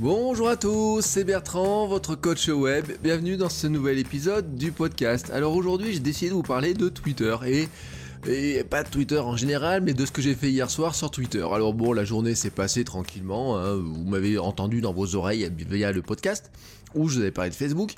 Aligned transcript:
Bonjour 0.00 0.48
à 0.48 0.56
tous, 0.56 1.02
c'est 1.02 1.22
Bertrand, 1.22 1.86
votre 1.86 2.16
coach 2.16 2.48
web. 2.48 2.84
Bienvenue 3.00 3.36
dans 3.36 3.48
ce 3.48 3.68
nouvel 3.68 4.00
épisode 4.00 4.56
du 4.56 4.72
podcast. 4.72 5.30
Alors 5.30 5.54
aujourd'hui, 5.54 5.92
j'ai 5.92 6.00
décidé 6.00 6.30
de 6.30 6.34
vous 6.34 6.42
parler 6.42 6.74
de 6.74 6.88
Twitter 6.88 7.36
et 7.46 7.68
et 8.26 8.64
pas 8.64 8.82
de 8.82 8.88
Twitter 8.88 9.18
en 9.18 9.36
général, 9.36 9.82
mais 9.82 9.94
de 9.94 10.04
ce 10.04 10.10
que 10.10 10.20
j'ai 10.20 10.34
fait 10.34 10.50
hier 10.50 10.68
soir 10.68 10.96
sur 10.96 11.12
Twitter. 11.12 11.46
Alors 11.52 11.74
bon, 11.74 11.92
la 11.92 12.04
journée 12.04 12.34
s'est 12.34 12.50
passée 12.50 12.82
tranquillement, 12.82 13.56
hein. 13.56 13.76
vous 13.76 14.04
m'avez 14.04 14.36
entendu 14.36 14.80
dans 14.80 14.92
vos 14.92 15.14
oreilles 15.14 15.48
via 15.70 15.92
le 15.92 16.02
podcast, 16.02 16.50
où 16.96 17.08
je 17.08 17.16
vous 17.16 17.20
avais 17.20 17.30
parlé 17.30 17.50
de 17.50 17.54
Facebook, 17.54 17.94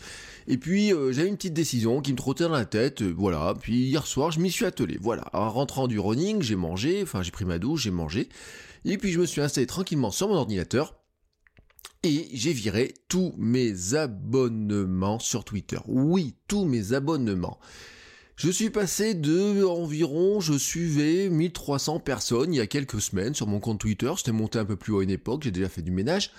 et 0.49 0.59
puis 0.59 0.93
euh, 0.93 1.13
j'avais 1.13 1.29
une 1.29 1.37
petite 1.37 1.55
décision 1.55 2.03
qui 2.03 2.13
me 2.13 2.19
trottait 2.19 2.45
dans 2.45 2.51
la 2.51 2.65
tête, 2.67 3.03
euh, 3.03 3.15
voilà, 3.17 3.55
puis 3.59 3.85
hier 3.85 4.07
soir 4.07 4.33
je 4.33 4.41
m'y 4.41 4.51
suis 4.51 4.67
attelé, 4.67 4.99
voilà. 5.01 5.31
En 5.33 5.49
rentrant 5.49 5.87
du 5.87 5.99
running, 6.01 6.43
j'ai 6.43 6.57
mangé, 6.57 7.01
enfin 7.05 7.23
j'ai 7.23 7.31
pris 7.31 7.45
ma 7.45 7.59
douche, 7.59 7.85
j'ai 7.85 7.93
mangé, 7.93 8.29
et 8.85 8.99
puis 8.99 9.13
je 9.13 9.21
me 9.21 9.27
suis 9.27 9.41
installé 9.41 9.67
tranquillement 9.69 10.11
sur 10.11 10.29
mon 10.29 10.35
ordinateur, 10.35 10.95
j'ai 12.33 12.53
viré 12.53 12.95
tous 13.09 13.35
mes 13.39 13.95
abonnements 13.95 15.19
sur 15.19 15.45
Twitter. 15.45 15.79
Oui, 15.87 16.35
tous 16.49 16.65
mes 16.65 16.93
abonnements. 16.93 17.59
Je 18.37 18.51
suis 18.51 18.71
passé 18.71 19.15
de 19.15 19.65
environ, 19.65 20.41
je 20.41 20.59
suivais 20.59 21.31
1300 21.31 22.01
personnes 22.01 22.53
il 22.53 22.59
y 22.59 22.61
a 22.61 22.67
quelques 22.67 23.01
semaines 23.01 23.35
sur 23.35 23.47
mon 23.47 23.61
compte 23.61 23.81
Twitter, 23.81 24.13
j'étais 24.17 24.33
monté 24.33 24.59
un 24.59 24.67
peu 24.67 24.77
plus 24.77 24.93
haut 24.93 25.01
à 25.01 25.05
une 25.05 25.11
époque, 25.11 25.43
j'ai 25.45 25.51
déjà 25.51 25.71
fait 25.71 25.81
du 25.81 25.91
ménage, 25.91 26.33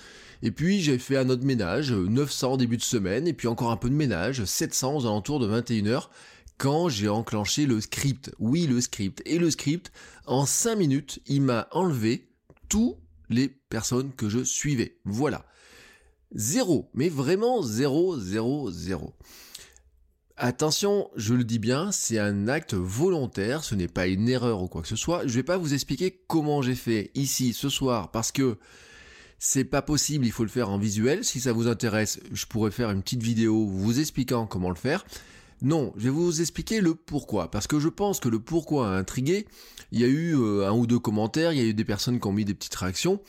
et 0.44 0.52
puis 0.52 0.80
j'ai 0.80 1.00
fait 1.00 1.18
un 1.18 1.30
autre 1.30 1.44
ménage, 1.44 1.92
900 1.92 2.54
au 2.54 2.58
début 2.58 2.78
de 2.78 2.84
semaine, 2.84 3.28
et 3.28 3.34
puis 3.34 3.48
encore 3.48 3.72
un 3.72 3.78
peu 3.78 3.90
de 3.90 3.96
ménage, 3.96 4.46
700 4.46 4.96
aux 4.96 5.06
alentours 5.08 5.40
de 5.40 5.48
21h, 5.48 6.10
quand 6.58 6.90
j'ai 6.90 7.10
enclenché 7.10 7.66
le 7.66 7.82
script. 7.82 8.32
Oui, 8.40 8.68
le 8.68 8.82
script. 8.82 9.22
Et 9.26 9.38
le 9.38 9.50
script, 9.50 9.92
en 10.26 10.46
5 10.46 10.76
minutes, 10.76 11.20
il 11.28 11.42
m'a 11.42 11.68
enlevé 11.72 12.28
toutes 12.70 12.98
les 13.30 13.48
personnes 13.48 14.12
que 14.14 14.30
je 14.30 14.44
suivais. 14.44 14.98
Voilà. 15.06 15.46
Zéro, 16.36 16.90
mais 16.94 17.10
vraiment 17.10 17.62
zéro, 17.62 18.20
zéro, 18.20 18.70
zéro. 18.70 19.14
Attention, 20.36 21.10
je 21.16 21.34
le 21.34 21.44
dis 21.44 21.58
bien, 21.58 21.92
c'est 21.92 22.20
un 22.20 22.48
acte 22.48 22.76
volontaire, 22.76 23.64
ce 23.64 23.74
n'est 23.74 23.88
pas 23.88 24.08
une 24.08 24.30
erreur 24.30 24.62
ou 24.62 24.68
quoi 24.68 24.82
que 24.82 24.88
ce 24.88 24.96
soit. 24.96 25.26
Je 25.26 25.34
vais 25.34 25.44
pas 25.44 25.58
vous 25.58 25.74
expliquer 25.74 26.22
comment 26.28 26.62
j'ai 26.62 26.76
fait 26.76 27.12
ici 27.16 27.54
ce 27.54 27.70
soir 27.70 28.12
parce 28.12 28.32
que 28.32 28.58
c'est 29.40 29.64
pas 29.64 29.82
possible, 29.82 30.26
il 30.26 30.32
faut 30.32 30.44
le 30.44 30.50
faire 30.50 30.70
en 30.70 30.78
visuel. 30.78 31.24
Si 31.24 31.40
ça 31.40 31.54
vous 31.54 31.68
intéresse, 31.68 32.20
je 32.32 32.46
pourrais 32.46 32.72
faire 32.72 32.92
une 32.92 33.02
petite 33.02 33.24
vidéo 33.24 33.66
vous 33.66 34.00
expliquant 34.00 34.46
comment 34.46 34.70
le 34.70 34.76
faire. 34.76 35.06
Non, 35.62 35.92
je 35.98 36.04
vais 36.04 36.10
vous 36.10 36.40
expliquer 36.40 36.82
le 36.82 36.94
pourquoi. 36.94 37.50
Parce 37.50 37.66
que 37.66 37.80
je 37.80 37.90
pense 37.90 38.20
que 38.20 38.30
le 38.30 38.40
pourquoi 38.40 38.90
a 38.90 38.98
intrigué. 38.98 39.48
Il 39.92 40.00
y 40.00 40.04
a 40.04 40.08
eu 40.08 40.36
euh, 40.36 40.68
un 40.68 40.72
ou 40.74 40.86
deux 40.86 41.00
commentaires, 41.00 41.52
il 41.52 41.58
y 41.58 41.62
a 41.62 41.66
eu 41.66 41.74
des 41.74 41.86
personnes 41.86 42.20
qui 42.20 42.28
ont 42.28 42.34
mis 42.34 42.46
des 42.46 42.54
petites 42.54 42.76
réactions 42.76 43.22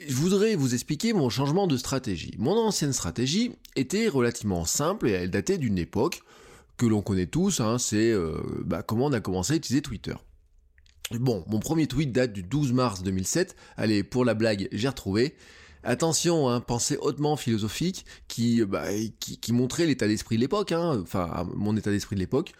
je 0.00 0.14
voudrais 0.14 0.54
vous 0.56 0.74
expliquer 0.74 1.12
mon 1.12 1.30
changement 1.30 1.66
de 1.66 1.76
stratégie. 1.76 2.34
Mon 2.38 2.56
ancienne 2.56 2.92
stratégie 2.92 3.52
était 3.76 4.08
relativement 4.08 4.64
simple 4.64 5.08
et 5.08 5.12
elle 5.12 5.30
datait 5.30 5.58
d'une 5.58 5.78
époque 5.78 6.22
que 6.76 6.86
l'on 6.86 7.02
connaît 7.02 7.26
tous, 7.26 7.60
hein, 7.60 7.78
c'est 7.78 8.10
euh, 8.10 8.36
bah, 8.64 8.82
comment 8.82 9.06
on 9.06 9.12
a 9.12 9.20
commencé 9.20 9.52
à 9.52 9.56
utiliser 9.56 9.82
Twitter. 9.82 10.14
Bon, 11.12 11.44
mon 11.46 11.60
premier 11.60 11.86
tweet 11.86 12.12
date 12.12 12.32
du 12.32 12.42
12 12.42 12.72
mars 12.72 13.02
2007. 13.02 13.54
Allez, 13.76 14.02
pour 14.02 14.24
la 14.24 14.34
blague, 14.34 14.68
j'ai 14.72 14.88
retrouvé. 14.88 15.36
Attention, 15.84 16.48
hein, 16.48 16.60
pensée 16.60 16.96
hautement 16.96 17.36
philosophique 17.36 18.06
qui, 18.28 18.64
bah, 18.64 18.86
qui, 19.18 19.52
montrait 19.52 19.84
l'état 19.86 20.06
d'esprit 20.06 20.36
de 20.36 20.40
l'époque, 20.40 20.72
hein, 20.72 21.00
enfin 21.02 21.48
mon 21.54 21.76
état 21.76 21.90
d'esprit 21.90 22.14
de 22.14 22.20
l'époque 22.20 22.52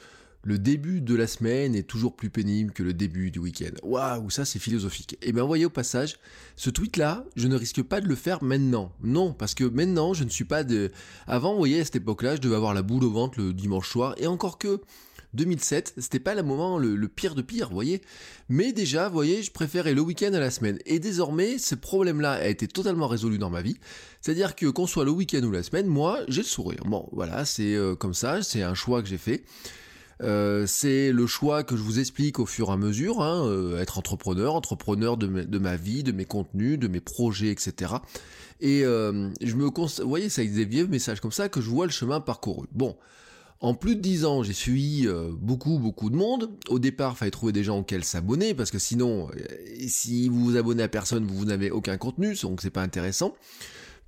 le 0.45 0.59
début 0.59 1.01
de 1.01 1.15
la 1.15 1.27
semaine 1.27 1.75
est 1.75 1.85
toujours 1.85 2.17
plus 2.17 2.31
pénible 2.31 2.73
que 2.73 2.83
le 2.83 2.93
début 2.93 3.31
du 3.31 3.39
week-end. 3.39 3.73
Waouh, 3.83 4.31
ça 4.31 4.45
c'est 4.45 4.59
philosophique. 4.59 5.15
Et 5.15 5.29
eh 5.29 5.33
bien 5.33 5.45
voyez 5.45 5.65
au 5.65 5.71
passage, 5.71 6.17
ce 6.57 6.71
tweet-là, 6.71 7.25
je 7.37 7.47
ne 7.47 7.57
risque 7.57 7.83
pas 7.83 8.01
de 8.01 8.09
le 8.09 8.17
faire 8.17 8.43
maintenant. 8.43 8.93
Non, 9.03 9.33
parce 9.33 9.55
que 9.55 9.65
maintenant, 9.65 10.15
je 10.15 10.25
ne 10.25 10.31
suis 10.31 10.45
pas 10.45 10.65
de... 10.65 10.91
Avant, 11.27 11.53
vous 11.53 11.59
voyez, 11.59 11.81
à 11.81 11.85
cette 11.85 11.97
époque-là, 11.97 12.37
je 12.37 12.41
devais 12.41 12.57
avoir 12.57 12.75
la 12.75 12.83
boule 12.83 13.05
au 13.05 13.11
ventre 13.11 13.41
le 13.41 13.53
dimanche 13.53 13.89
soir, 13.89 14.15
et 14.19 14.27
encore 14.27 14.59
que... 14.59 14.81
2007, 15.35 15.95
c'était 15.97 16.21
pas 16.21 16.35
le 16.35 16.43
moment 16.43 16.79
le, 16.79 17.09
pire 17.09 17.35
de 17.35 17.43
pire, 17.43 17.69
vous 17.69 17.75
voyez. 17.75 18.03
Mais 18.49 18.73
déjà, 18.73 19.09
vous 19.09 19.15
voyez, 19.15 19.43
je 19.43 19.51
préférais 19.51 19.95
le 19.95 20.03
week-end 20.03 20.33
à 20.35 20.41
la 20.41 20.51
semaine. 20.51 20.79
Et 20.85 20.99
désormais, 20.99 21.57
ce 21.57 21.75
problème-là 21.75 22.33
a 22.33 22.49
été 22.49 22.69
totalement 22.69 23.09
résolu 23.09 23.39
dans 23.39 23.49
ma 23.49 23.63
vie. 23.63 23.79
C'est-à-dire 24.21 24.55
que 24.55 24.67
qu'on 24.67 24.87
soit 24.87 25.05
le 25.05 25.11
week-end 25.11 25.43
ou 25.43 25.51
la 25.51 25.63
semaine, 25.63 25.87
moi, 25.87 26.21
j'ai 26.29 26.43
le 26.43 26.47
sourire. 26.47 26.83
Bon, 26.85 27.09
voilà, 27.13 27.45
c'est 27.45 27.75
euh, 27.75 27.95
comme 27.95 28.15
ça, 28.15 28.43
c'est 28.43 28.63
un 28.63 28.75
choix 28.75 29.03
que 29.03 29.09
j'ai 29.09 29.19
fait. 29.19 29.45
Euh, 30.21 30.67
c'est 30.67 31.13
le 31.13 31.27
choix 31.27 31.65
que 31.65 31.77
je 31.77 31.83
vous 31.83 31.99
explique 31.99 32.39
au 32.39 32.47
fur 32.47 32.69
et 32.69 32.73
à 32.73 32.77
mesure, 32.77 33.23
hein, 33.23 33.47
euh, 33.47 33.81
être 33.81 33.99
entrepreneur, 33.99 34.55
entrepreneur 34.55 35.17
de, 35.17 35.27
ma 35.27 35.77
vie, 35.77 36.03
de 36.03 36.13
mes 36.13 36.25
contenus, 36.25 36.79
de 36.79 36.89
mes 36.89 37.01
projets, 37.01 37.49
etc. 37.49 37.95
Et 38.61 38.85
euh, 38.85 39.31
je 39.41 39.55
me 39.57 39.65
vous 39.65 40.09
voyez, 40.09 40.29
ça 40.29 40.45
des 40.45 40.65
vieux 40.65 40.87
messages 40.87 41.21
comme 41.21 41.33
ça 41.33 41.49
que 41.49 41.61
je 41.61 41.69
vois 41.69 41.87
le 41.87 41.93
chemin 41.93 42.21
parcouru. 42.21 42.69
Bon, 42.73 42.97
en 43.61 43.75
plus 43.75 43.97
de 43.97 44.01
10 44.01 44.25
ans, 44.25 44.43
j'ai 44.43 44.53
suivi 44.53 45.09
beaucoup, 45.41 45.79
beaucoup 45.79 46.11
de 46.11 46.17
monde. 46.17 46.51
Au 46.69 46.79
départ, 46.79 47.13
il 47.15 47.19
fallait 47.19 47.31
trouver 47.31 47.53
des 47.53 47.65
gens 47.65 47.79
auxquels 47.79 48.05
s'abonner, 48.05 48.55
parce 48.55 48.71
que 48.71 48.79
sinon, 48.79 49.29
si 49.87 50.29
vous 50.29 50.45
vous 50.45 50.57
abonnez 50.57 50.83
à 50.83 50.89
personne, 50.89 51.25
vous 51.25 51.45
n'avez 51.45 51.71
aucun 51.71 51.97
contenu, 51.97 52.35
donc 52.43 52.61
c'est 52.61 52.71
pas 52.71 52.83
intéressant. 52.83 53.35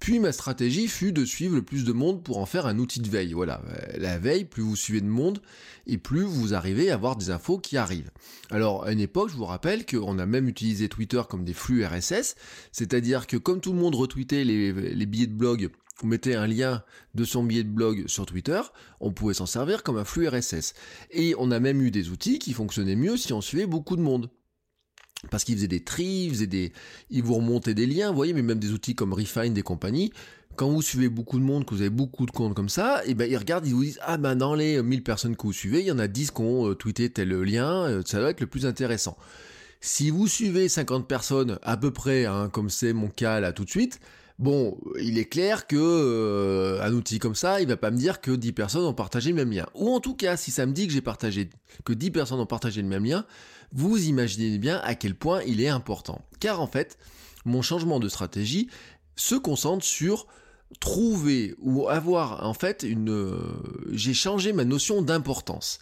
Puis 0.05 0.19
ma 0.19 0.33
stratégie 0.33 0.87
fut 0.87 1.13
de 1.13 1.25
suivre 1.25 1.55
le 1.55 1.63
plus 1.63 1.87
de 1.87 1.93
monde 1.95 2.23
pour 2.23 2.37
en 2.37 2.45
faire 2.45 2.67
un 2.67 2.79
outil 2.79 3.01
de 3.01 3.09
veille. 3.09 3.33
Voilà, 3.33 3.63
la 3.97 4.19
veille, 4.19 4.45
plus 4.45 4.63
vous 4.63 4.77
suivez 4.77 5.01
de 5.01 5.07
monde, 5.07 5.41
et 5.87 5.97
plus 5.97 6.25
vous 6.25 6.53
arrivez 6.53 6.91
à 6.91 6.95
avoir 6.95 7.17
des 7.17 7.31
infos 7.31 7.57
qui 7.57 7.79
arrivent. 7.79 8.11
Alors 8.51 8.85
à 8.85 8.93
une 8.93 9.01
époque, 9.01 9.31
je 9.31 9.37
vous 9.37 9.47
rappelle 9.47 9.87
qu'on 9.87 10.19
a 10.19 10.27
même 10.27 10.47
utilisé 10.47 10.91
Twitter 10.91 11.23
comme 11.27 11.43
des 11.43 11.55
flux 11.55 11.87
RSS, 11.87 12.35
c'est-à-dire 12.71 13.27
que 13.27 13.39
comme 13.39 13.63
tout 13.63 13.73
le 13.73 13.79
monde 13.79 13.95
retweetait 13.95 14.45
les, 14.45 14.75
les 14.75 15.07
billets 15.07 15.27
de 15.27 15.33
blog 15.33 15.71
vous 16.03 16.09
mettez 16.09 16.35
un 16.35 16.49
lien 16.49 16.83
de 17.15 17.25
son 17.25 17.43
billet 17.43 17.63
de 17.63 17.71
blog 17.71 18.07
sur 18.07 18.27
Twitter, 18.27 18.61
on 19.01 19.13
pouvait 19.13 19.33
s'en 19.33 19.47
servir 19.47 19.83
comme 19.83 19.97
un 19.97 20.05
flux 20.05 20.29
RSS. 20.29 20.75
Et 21.13 21.35
on 21.39 21.51
a 21.51 21.61
même 21.61 21.81
eu 21.81 21.91
des 21.91 22.11
outils 22.11 22.39
qui 22.39 22.53
fonctionnaient 22.53 22.97
mieux 22.97 23.17
si 23.17 23.33
on 23.33 23.41
suivait 23.41 23.67
beaucoup 23.67 23.97
de 23.97 24.03
monde 24.03 24.29
parce 25.31 25.45
qu'ils 25.45 25.57
faisaient 25.57 25.69
des 25.69 25.85
tris, 25.85 26.27
ils, 26.27 26.47
des, 26.49 26.73
vous 27.23 27.35
remontaient 27.35 27.75
des 27.75 27.87
liens, 27.87 28.11
vous 28.11 28.17
voyez, 28.17 28.33
mais 28.33 28.43
même 28.43 28.59
des 28.59 28.73
outils 28.73 28.95
comme 28.95 29.13
Refine, 29.13 29.55
des 29.55 29.63
compagnies, 29.63 30.13
quand 30.57 30.69
vous 30.69 30.83
suivez 30.83 31.09
beaucoup 31.09 31.39
de 31.39 31.45
monde, 31.45 31.65
que 31.65 31.75
vous 31.75 31.81
avez 31.81 31.91
beaucoup 31.91 32.27
de 32.27 32.31
comptes 32.31 32.55
comme 32.55 32.69
ça, 32.69 33.03
et 33.07 33.15
ben 33.15 33.31
ils 33.31 33.37
regardent, 33.37 33.67
ils 33.67 33.75
vous 33.75 33.85
disent 33.85 34.01
ah 34.03 34.17
ben 34.17 34.37
dans 34.37 34.55
les 34.55 34.83
1000 34.83 35.03
personnes 35.03 35.37
que 35.37 35.43
vous 35.43 35.53
suivez, 35.53 35.81
il 35.81 35.87
y 35.87 35.93
en 35.93 35.99
a 35.99 36.07
10 36.07 36.31
qui 36.31 36.41
ont 36.41 36.69
euh, 36.69 36.75
tweeté 36.75 37.11
tel 37.11 37.31
lien, 37.31 37.87
euh, 37.87 38.03
ça 38.05 38.21
doit 38.21 38.31
être 38.31 38.41
le 38.41 38.47
plus 38.47 38.67
intéressant. 38.67 39.17
Si 39.81 40.11
vous 40.11 40.29
suivez 40.29 40.69
50 40.69 41.07
personnes 41.07 41.59
à 41.63 41.77
peu 41.77 41.91
près, 41.91 42.25
hein, 42.25 42.49
comme 42.53 42.71
c'est 42.71 42.93
mon 42.93 43.09
cas 43.09 43.41
là 43.41 43.53
tout 43.53 43.65
de 43.65 43.71
suite, 43.71 44.01
bon, 44.39 44.79
il 45.01 45.19
est 45.19 45.25
clair 45.27 45.67
que 45.67 45.77
euh, 45.77 46.83
un 46.83 46.93
outil 46.93 47.19
comme 47.19 47.35
ça, 47.35 47.61
il 47.61 47.69
va 47.69 47.77
pas 47.77 47.91
me 47.91 47.97
dire 47.97 48.21
que 48.21 48.31
10 48.31 48.53
personnes 48.53 48.85
ont 48.85 48.95
partagé 48.95 49.31
le 49.31 49.37
même 49.37 49.53
lien. 49.53 49.67
Ou 49.75 49.91
en 49.91 50.01
tout 50.01 50.15
cas, 50.15 50.37
si 50.37 50.51
ça 50.51 50.67
me 50.67 50.73
dit 50.73 50.87
que 50.87 50.93
j'ai 50.93 51.01
partagé, 51.01 51.51
que 51.85 51.93
10 51.93 52.11
personnes 52.11 52.41
ont 52.41 52.47
partagé 52.47 52.83
le 52.83 52.89
même 52.89 53.05
lien, 53.05 53.25
vous 53.73 54.07
imaginez 54.07 54.59
bien 54.59 54.81
à 54.85 54.95
quel 54.95 55.15
point 55.15 55.43
il 55.43 55.61
est 55.61 55.69
important. 55.69 56.23
Car 56.41 56.61
en 56.61 56.67
fait, 56.67 56.99
mon 57.45 57.63
changement 57.63 58.01
de 58.01 58.09
stratégie 58.09 58.69
se 59.17 59.35
concentre 59.35 59.85
sur 59.85 60.27
trouver 60.81 61.55
ou 61.59 61.89
avoir 61.89 62.45
en 62.45 62.55
fait 62.55 62.83
une... 62.83 63.11
Euh, 63.11 63.39
j'ai 63.93 64.15
changé 64.15 64.53
ma 64.53 64.65
notion 64.65 65.03
d'importance. 65.03 65.79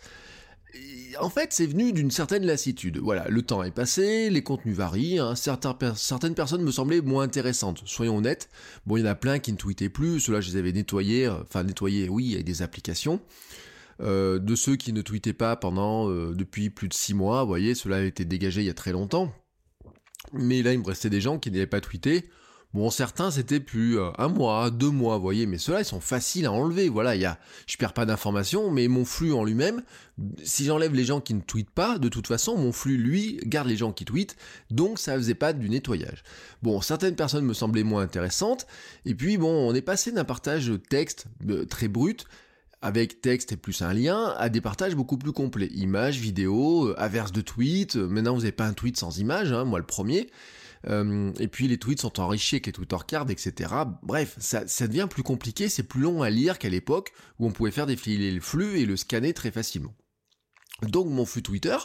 En 1.21 1.29
fait, 1.29 1.53
c'est 1.53 1.67
venu 1.67 1.93
d'une 1.93 2.11
certaine 2.11 2.47
lassitude. 2.47 2.99
Voilà, 2.99 3.29
le 3.29 3.43
temps 3.43 3.63
est 3.63 3.71
passé, 3.71 4.31
les 4.31 4.43
contenus 4.43 4.75
varient, 4.75 5.19
hein. 5.19 5.35
certaines 5.35 6.35
personnes 6.35 6.63
me 6.63 6.71
semblaient 6.71 7.03
moins 7.03 7.25
intéressantes, 7.25 7.83
soyons 7.85 8.17
honnêtes. 8.17 8.49
Bon, 8.87 8.97
il 8.97 9.01
y 9.01 9.03
en 9.03 9.11
a 9.11 9.15
plein 9.15 9.39
qui 9.39 9.53
ne 9.53 9.59
tweetaient 9.59 9.91
plus, 9.91 10.21
ceux-là 10.21 10.41
je 10.41 10.51
les 10.51 10.57
avais 10.57 10.73
nettoyés, 10.73 11.27
euh, 11.27 11.43
enfin 11.43 11.65
nettoyés, 11.65 12.09
oui, 12.09 12.33
avec 12.35 12.47
des 12.47 12.63
applications. 12.63 13.21
Euh, 14.01 14.39
de 14.39 14.57
ceux 14.57 14.77
qui 14.77 14.93
ne 14.93 15.03
tweetaient 15.03 15.35
pas 15.35 15.55
pendant 15.55 16.09
euh, 16.09 16.35
depuis 16.35 16.71
plus 16.71 16.89
de 16.89 16.95
6 16.95 17.15
mois, 17.15 17.43
vous 17.43 17.49
voyez, 17.49 17.75
cela 17.75 17.97
a 17.97 18.01
été 18.01 18.25
dégagé 18.25 18.63
il 18.63 18.67
y 18.67 18.71
a 18.71 18.75
très 18.75 18.93
longtemps. 18.93 19.33
Mais 20.33 20.63
là, 20.63 20.73
il 20.73 20.79
me 20.79 20.87
restait 20.87 21.11
des 21.11 21.21
gens 21.21 21.39
qui 21.39 21.51
n'avaient 21.51 21.67
pas 21.67 21.81
tweeté. 21.81 22.31
Bon, 22.75 22.89
certains 22.89 23.31
c'était 23.31 23.61
plus 23.61 23.99
euh, 23.99 24.11
un 24.17 24.29
mois, 24.29 24.71
deux 24.71 24.91
mois, 24.91 25.17
vous 25.17 25.23
voyez, 25.23 25.45
mais 25.45 25.59
ceux-là 25.59 25.81
ils 25.81 25.85
sont 25.85 26.01
faciles 26.01 26.47
à 26.47 26.53
enlever. 26.53 26.89
Voilà, 26.89 27.15
il 27.15 27.21
y 27.21 27.27
a, 27.27 27.39
je 27.67 27.77
perds 27.77 27.93
pas 27.93 28.07
d'informations, 28.07 28.71
mais 28.71 28.89
mon 28.89 29.05
flux 29.05 29.35
en 29.35 29.45
lui-même, 29.45 29.83
si 30.43 30.65
j'enlève 30.65 30.95
les 30.95 31.05
gens 31.05 31.21
qui 31.21 31.35
ne 31.35 31.43
tweetent 31.43 31.71
pas, 31.71 31.99
de 31.99 32.09
toute 32.09 32.27
façon, 32.27 32.57
mon 32.57 32.73
flux 32.73 32.97
lui 32.97 33.41
garde 33.45 33.69
les 33.69 33.77
gens 33.77 33.93
qui 33.93 34.07
tweetent, 34.07 34.37
donc 34.71 34.99
ça 34.99 35.17
faisait 35.17 35.35
pas 35.35 35.53
du 35.53 35.69
nettoyage. 35.69 36.23
Bon, 36.63 36.81
certaines 36.81 37.15
personnes 37.15 37.45
me 37.45 37.53
semblaient 37.53 37.83
moins 37.83 38.03
intéressantes, 38.03 38.67
et 39.05 39.15
puis 39.15 39.37
bon, 39.37 39.53
on 39.53 39.75
est 39.75 39.83
passé 39.83 40.11
d'un 40.11 40.25
partage 40.25 40.73
texte 40.89 41.27
euh, 41.51 41.67
très 41.67 41.89
brut 41.89 42.25
avec 42.81 43.21
texte 43.21 43.53
et 43.53 43.57
plus 43.57 43.83
un 43.83 43.93
lien, 43.93 44.35
à 44.39 44.49
des 44.49 44.61
partages 44.61 44.97
beaucoup 44.97 45.17
plus 45.17 45.33
complets. 45.33 45.69
Images, 45.75 46.19
vidéos, 46.19 46.89
euh, 46.89 46.95
averses 46.99 47.33
de 47.33 47.41
tweets. 47.41 47.95
Maintenant, 47.97 48.35
vous 48.35 48.41
n'avez 48.41 48.51
pas 48.51 48.67
un 48.67 48.73
tweet 48.73 48.97
sans 48.97 49.19
image, 49.19 49.53
hein, 49.53 49.65
moi 49.65 49.79
le 49.79 49.87
premier. 49.87 50.31
Euh, 50.89 51.33
et 51.39 51.49
puis 51.49 51.69
les 51.69 51.79
tweets 51.79 52.01
sont 52.01 52.21
enrichis 52.21 52.57
avec 52.57 52.67
les 52.67 52.73
Twitter 52.73 52.97
cards, 53.07 53.31
etc. 53.31 53.73
Bref, 54.03 54.37
ça, 54.39 54.67
ça 54.67 54.87
devient 54.89 55.07
plus 55.09 55.23
compliqué, 55.23 55.69
c'est 55.69 55.83
plus 55.83 56.01
long 56.01 56.23
à 56.23 56.31
lire 56.31 56.59
qu'à 56.59 56.69
l'époque 56.69 57.13
où 57.39 57.47
on 57.47 57.53
pouvait 57.53 57.71
faire 57.71 57.87
défiler 57.87 58.33
le 58.33 58.41
flux 58.41 58.79
et 58.79 58.87
le 58.87 58.97
scanner 58.97 59.33
très 59.33 59.51
facilement. 59.51 59.95
Donc 60.83 61.07
mon 61.07 61.25
flux 61.25 61.43
Twitter, 61.43 61.77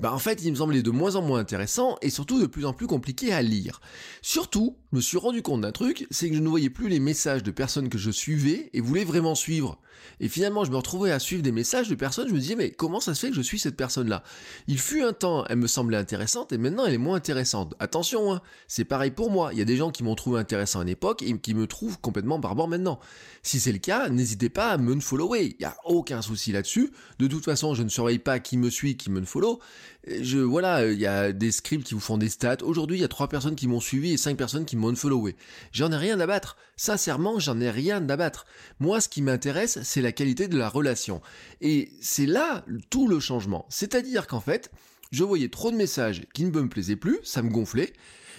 bah 0.00 0.12
en 0.12 0.18
fait 0.18 0.42
il 0.44 0.50
me 0.52 0.56
semblait 0.56 0.82
de 0.82 0.90
moins 0.90 1.16
en 1.16 1.22
moins 1.22 1.40
intéressant 1.40 1.96
et 2.02 2.10
surtout 2.10 2.40
de 2.40 2.46
plus 2.46 2.64
en 2.64 2.72
plus 2.72 2.86
compliqué 2.86 3.32
à 3.32 3.42
lire. 3.42 3.80
Surtout, 4.22 4.76
je 4.92 4.96
me 4.96 5.00
suis 5.00 5.18
rendu 5.18 5.42
compte 5.42 5.62
d'un 5.62 5.72
truc, 5.72 6.06
c'est 6.10 6.28
que 6.28 6.36
je 6.36 6.40
ne 6.40 6.48
voyais 6.48 6.70
plus 6.70 6.88
les 6.88 7.00
messages 7.00 7.42
de 7.42 7.50
personnes 7.50 7.88
que 7.88 7.98
je 7.98 8.10
suivais 8.10 8.70
et 8.72 8.80
voulais 8.80 9.04
vraiment 9.04 9.34
suivre. 9.34 9.80
Et 10.20 10.28
finalement, 10.28 10.64
je 10.64 10.70
me 10.70 10.76
retrouvais 10.76 11.10
à 11.10 11.18
suivre 11.18 11.42
des 11.42 11.52
messages 11.52 11.88
de 11.88 11.94
personnes, 11.94 12.28
je 12.28 12.32
me 12.32 12.38
disais, 12.38 12.54
mais 12.54 12.70
comment 12.70 13.00
ça 13.00 13.14
se 13.14 13.20
fait 13.20 13.30
que 13.30 13.36
je 13.36 13.42
suis 13.42 13.58
cette 13.58 13.76
personne-là? 13.76 14.22
Il 14.66 14.78
fut 14.78 15.02
un 15.02 15.12
temps, 15.12 15.44
elle 15.48 15.58
me 15.58 15.66
semblait 15.66 15.96
intéressante, 15.96 16.52
et 16.52 16.58
maintenant 16.58 16.86
elle 16.86 16.94
est 16.94 16.98
moins 16.98 17.16
intéressante. 17.16 17.74
Attention, 17.78 18.32
hein, 18.32 18.42
c'est 18.66 18.84
pareil 18.84 19.10
pour 19.10 19.30
moi. 19.30 19.50
Il 19.52 19.58
y 19.58 19.62
a 19.62 19.64
des 19.64 19.76
gens 19.76 19.90
qui 19.90 20.04
m'ont 20.04 20.14
trouvé 20.14 20.40
intéressant 20.40 20.80
à 20.80 20.82
une 20.82 20.88
époque 20.88 21.22
et 21.22 21.36
qui 21.38 21.54
me 21.54 21.66
trouvent 21.66 22.00
complètement 22.00 22.38
barbare 22.38 22.68
maintenant. 22.68 23.00
Si 23.42 23.60
c'est 23.60 23.72
le 23.72 23.78
cas, 23.78 24.08
n'hésitez 24.08 24.48
pas 24.48 24.70
à 24.70 24.78
me 24.78 24.98
follower. 25.00 25.44
Il 25.44 25.56
n'y 25.58 25.64
a 25.64 25.76
aucun 25.84 26.22
souci 26.22 26.52
là-dessus. 26.52 26.92
De 27.18 27.26
toute 27.26 27.44
façon, 27.44 27.74
je 27.74 27.82
ne 27.82 27.88
surveille 27.88 28.18
pas 28.18 28.38
qui 28.40 28.56
me 28.56 28.70
suit, 28.70 28.96
qui 28.96 29.10
me 29.10 29.24
follow. 29.24 29.60
Je, 30.06 30.38
voilà, 30.38 30.90
il 30.90 30.98
y 30.98 31.06
a 31.06 31.32
des 31.32 31.52
scripts 31.52 31.86
qui 31.86 31.94
vous 31.94 32.00
font 32.00 32.18
des 32.18 32.28
stats. 32.28 32.62
Aujourd'hui, 32.62 32.98
il 32.98 33.00
y 33.00 33.04
a 33.04 33.08
trois 33.08 33.28
personnes 33.28 33.56
qui 33.56 33.68
m'ont 33.68 33.80
suivi 33.80 34.12
et 34.12 34.16
cinq 34.16 34.36
personnes 34.36 34.64
qui 34.64 34.76
m'ont 34.76 34.88
unfollowé. 34.88 35.36
J'en 35.72 35.92
ai 35.92 35.96
rien 35.96 36.18
à 36.20 36.26
battre. 36.26 36.56
Sincèrement, 36.76 37.38
j'en 37.38 37.60
ai 37.60 37.70
rien 37.70 38.08
à 38.08 38.16
battre. 38.16 38.46
Moi, 38.80 39.00
ce 39.00 39.08
qui 39.08 39.22
m'intéresse, 39.22 39.80
c'est 39.82 40.02
la 40.02 40.12
qualité 40.12 40.48
de 40.48 40.56
la 40.56 40.68
relation. 40.68 41.20
Et 41.60 41.90
c'est 42.00 42.26
là 42.26 42.64
tout 42.90 43.08
le 43.08 43.20
changement. 43.20 43.66
C'est-à-dire 43.68 44.26
qu'en 44.26 44.40
fait, 44.40 44.70
je 45.10 45.24
voyais 45.24 45.48
trop 45.48 45.70
de 45.70 45.76
messages 45.76 46.22
qui 46.32 46.44
ne 46.44 46.50
me 46.50 46.68
plaisaient 46.68 46.96
plus, 46.96 47.18
ça 47.22 47.42
me 47.42 47.50
gonflait. 47.50 47.92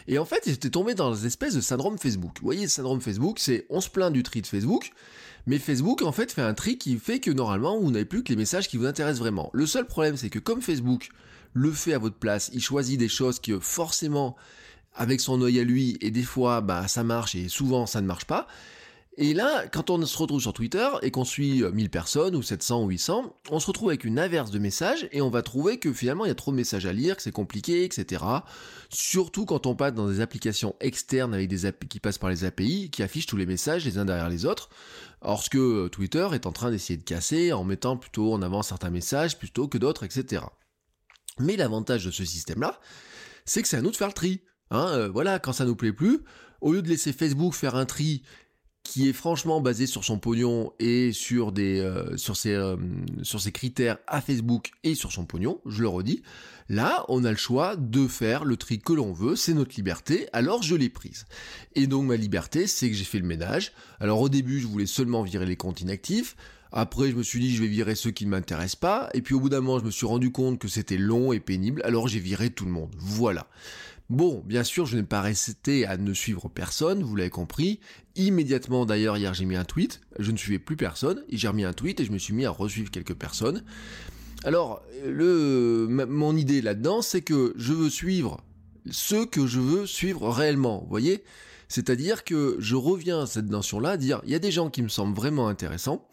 Et 0.08 0.18
en 0.18 0.26
fait, 0.26 0.44
j'étais 0.46 0.70
tombé 0.70 0.96
dans 0.96 1.14
une 1.14 1.28
espèce 1.28 1.54
de 1.54 1.62
syndrome 1.62 1.98
Facebook. 2.00 2.38
Vous 2.40 2.46
voyez, 2.46 2.64
le 2.64 2.68
syndrome 2.68 3.02
Facebook, 3.02 3.38
c'est 3.40 3.66
on 3.70 3.80
se 3.80 3.90
plaint 3.90 4.12
du 4.12 4.24
tri 4.24 4.42
de 4.42 4.48
Facebook, 4.48 4.92
mais 5.46 5.60
Facebook, 5.60 6.02
en 6.02 6.12
fait, 6.12 6.32
fait 6.32 6.42
un 6.42 6.54
tri 6.54 6.78
qui 6.78 6.98
fait 6.98 7.20
que 7.20 7.32
normalement, 7.32 7.80
vous 7.80 7.92
n'avez 7.92 8.06
plus 8.06 8.24
que 8.24 8.30
les 8.30 8.36
messages 8.36 8.68
qui 8.68 8.78
vous 8.78 8.86
intéressent 8.86 9.20
vraiment. 9.20 9.52
Le 9.54 9.66
seul 9.66 9.86
problème, 9.86 10.18
c'est 10.18 10.30
que 10.30 10.40
comme 10.40 10.62
Facebook 10.62 11.10
le 11.54 11.72
fait 11.72 11.94
à 11.94 11.98
votre 11.98 12.18
place, 12.18 12.50
il 12.54 12.62
choisit 12.62 13.00
des 13.00 13.10
choses 13.10 13.40
que 13.40 13.60
forcément, 13.60 14.36
avec 14.96 15.22
son 15.22 15.42
œil 15.42 15.60
à 15.60 15.64
lui, 15.64 15.98
et 16.02 16.12
des 16.12 16.24
fois, 16.24 16.62
bah, 16.62 16.88
ça 16.88 17.04
marche, 17.04 17.36
et 17.36 17.50
souvent, 17.50 17.86
ça 17.86 18.02
ne 18.02 18.08
marche 18.08 18.26
pas. 18.26 18.48
Et 19.22 19.34
là, 19.34 19.68
quand 19.68 19.90
on 19.90 20.06
se 20.06 20.18
retrouve 20.18 20.40
sur 20.40 20.54
Twitter 20.54 20.88
et 21.02 21.12
qu'on 21.12 21.26
suit 21.26 21.62
1000 21.62 21.86
euh, 21.86 21.90
personnes 21.90 22.38
ou 22.38 22.42
700 22.42 22.86
ou 22.86 22.88
800, 22.88 23.36
on 23.52 23.60
se 23.60 23.68
retrouve 23.68 23.90
avec 23.90 24.06
une 24.06 24.18
averse 24.18 24.50
de 24.50 24.60
messages 24.60 25.10
et 25.12 25.22
on 25.22 25.30
va 25.30 25.42
trouver 25.42 25.78
que 25.78 25.92
finalement 25.92 26.24
il 26.24 26.30
y 26.30 26.32
a 26.32 26.36
trop 26.36 26.52
de 26.52 26.56
messages 26.56 26.86
à 26.86 26.94
lire, 26.94 27.18
que 27.18 27.22
c'est 27.22 27.34
compliqué, 27.34 27.84
etc. 27.84 28.24
Surtout 28.90 29.46
quand 29.46 29.66
on 29.66 29.76
passe 29.76 29.94
dans 29.94 30.08
des 30.08 30.22
applications 30.22 30.74
externes 30.80 31.34
avec 31.34 31.50
des 31.50 31.70
qui 31.90 32.00
passent 32.00 32.18
par 32.18 32.30
les 32.30 32.46
API, 32.46 32.92
qui 32.92 33.04
affichent 33.04 33.26
tous 33.26 33.36
les 33.36 33.46
messages 33.46 33.84
les 33.84 33.98
uns 33.98 34.06
derrière 34.06 34.30
les 34.30 34.46
autres. 34.46 34.70
Or 35.20 35.44
ce 35.44 35.50
que 35.50 35.58
euh, 35.58 35.90
Twitter 35.90 36.26
est 36.32 36.46
en 36.46 36.54
train 36.54 36.72
d'essayer 36.72 36.96
de 36.96 37.04
casser 37.04 37.52
en 37.52 37.66
mettant 37.66 37.98
plutôt 37.98 38.32
en 38.32 38.42
avant 38.42 38.62
certains 38.62 38.90
messages 38.90 39.38
plutôt 39.38 39.68
que 39.68 39.78
d'autres, 39.78 40.06
etc. 40.06 40.44
Mais 41.40 41.56
l'avantage 41.56 42.06
de 42.06 42.12
ce 42.12 42.26
système-là, 42.26 42.80
c'est 43.46 43.62
que 43.62 43.68
c'est 43.68 43.78
à 43.78 43.82
nous 43.82 43.92
de 43.92 43.96
faire 43.96 44.08
le 44.08 44.14
tri. 44.14 44.42
Hein, 44.72 44.88
euh, 44.90 45.10
voilà, 45.10 45.40
quand 45.40 45.54
ça 45.54 45.66
nous 45.66 45.76
plaît 45.76 45.94
plus, 45.94 46.20
au 46.62 46.74
lieu 46.74 46.82
de 46.82 46.90
laisser 46.90 47.14
Facebook 47.14 47.54
faire 47.54 47.76
un 47.76 47.86
tri 47.86 48.24
qui 48.84 49.08
est 49.08 49.14
franchement 49.14 49.62
basé 49.62 49.86
sur 49.86 50.04
son 50.04 50.18
pognon 50.18 50.72
et 50.80 51.12
sur 51.12 51.52
des 51.52 51.80
euh, 51.80 52.16
euh, 52.46 52.78
sur 53.22 53.42
ses 53.42 53.52
critères 53.52 53.98
à 54.08 54.22
Facebook 54.22 54.72
et 54.84 54.96
sur 54.96 55.12
son 55.12 55.26
pognon, 55.26 55.62
je 55.66 55.82
le 55.82 55.88
redis. 55.88 56.24
Là, 56.70 57.06
on 57.08 57.24
a 57.24 57.32
le 57.32 57.38
choix 57.38 57.76
de 57.76 58.08
faire 58.08 58.46
le 58.46 58.58
tri 58.58 58.80
que 58.80 58.94
l'on 58.94 59.12
veut, 59.12 59.36
c'est 59.36 59.54
notre 59.54 59.76
liberté, 59.76 60.28
alors 60.34 60.64
je 60.64 60.76
l'ai 60.76 60.90
prise. 60.90 61.26
Et 61.76 61.88
donc 61.88 62.06
ma 62.06 62.16
liberté, 62.16 62.68
c'est 62.68 62.90
que 62.90 62.96
j'ai 62.96 63.04
fait 63.04 63.20
le 63.20 63.28
ménage. 63.28 63.74
Alors 64.00 64.22
au 64.22 64.30
début, 64.30 64.60
je 64.60 64.68
voulais 64.68 64.88
seulement 64.88 65.24
virer 65.24 65.46
les 65.46 65.56
comptes 65.56 65.82
inactifs. 65.82 66.36
Après, 66.72 67.10
je 67.10 67.16
me 67.16 67.24
suis 67.24 67.40
dit, 67.40 67.56
je 67.56 67.62
vais 67.62 67.68
virer 67.68 67.96
ceux 67.96 68.12
qui 68.12 68.26
ne 68.26 68.32
m'intéressent 68.32 68.76
pas. 68.76 69.10
Et 69.14 69.22
puis 69.22 69.34
au 69.34 69.40
bout 69.40 69.50
d'un 69.50 69.62
moment, 69.62 69.80
je 69.80 69.86
me 69.86 69.92
suis 69.92 70.06
rendu 70.06 70.32
compte 70.32 70.60
que 70.60 70.68
c'était 70.68 70.98
long 70.98 71.34
et 71.34 71.40
pénible. 71.40 71.82
Alors 71.84 72.08
j'ai 72.08 72.20
viré 72.20 72.50
tout 72.50 72.66
le 72.66 72.72
monde. 72.72 72.94
Voilà. 72.98 73.48
Bon, 74.10 74.42
bien 74.44 74.64
sûr, 74.64 74.88
je 74.88 74.98
n'ai 74.98 75.04
pas 75.04 75.22
resté 75.22 75.86
à 75.86 75.96
ne 75.96 76.14
suivre 76.14 76.50
personne, 76.50 77.04
vous 77.04 77.16
l'avez 77.16 77.30
compris. 77.30 77.80
Immédiatement, 78.16 78.88
d'ailleurs, 78.88 79.18
hier, 79.18 79.36
j'ai 79.36 79.46
mis 79.46 79.56
un 79.56 79.66
tweet. 79.66 80.02
Je 80.18 80.32
ne 80.32 80.38
suivais 80.38 80.58
plus 80.58 80.76
personne. 80.76 81.24
J'ai 81.30 81.48
remis 81.48 81.64
un 81.64 81.74
tweet 81.74 82.00
et 82.00 82.06
je 82.06 82.12
me 82.12 82.18
suis 82.18 82.34
mis 82.34 82.46
à 82.46 82.50
resuivre 82.50 82.90
quelques 82.90 83.14
personnes. 83.14 83.64
Alors, 84.46 84.82
mon 85.06 86.36
idée 86.36 86.62
là-dedans, 86.62 87.02
c'est 87.04 87.22
que 87.22 87.54
je 87.56 87.74
veux 87.74 87.90
suivre 87.90 88.42
ceux 88.90 89.26
que 89.26 89.46
je 89.46 89.60
veux 89.60 89.86
suivre 89.86 90.30
réellement. 90.30 90.80
Vous 90.82 90.90
voyez 90.90 91.24
C'est-à-dire 91.68 92.24
que 92.24 92.56
je 92.60 92.76
reviens 92.76 93.22
à 93.22 93.28
cette 93.28 93.50
notion-là, 93.50 93.98
dire, 93.98 94.22
il 94.26 94.32
y 94.32 94.36
a 94.36 94.40
des 94.40 94.52
gens 94.52 94.70
qui 94.70 94.82
me 94.82 94.88
semblent 94.88 95.16
vraiment 95.16 95.50
intéressants, 95.50 96.08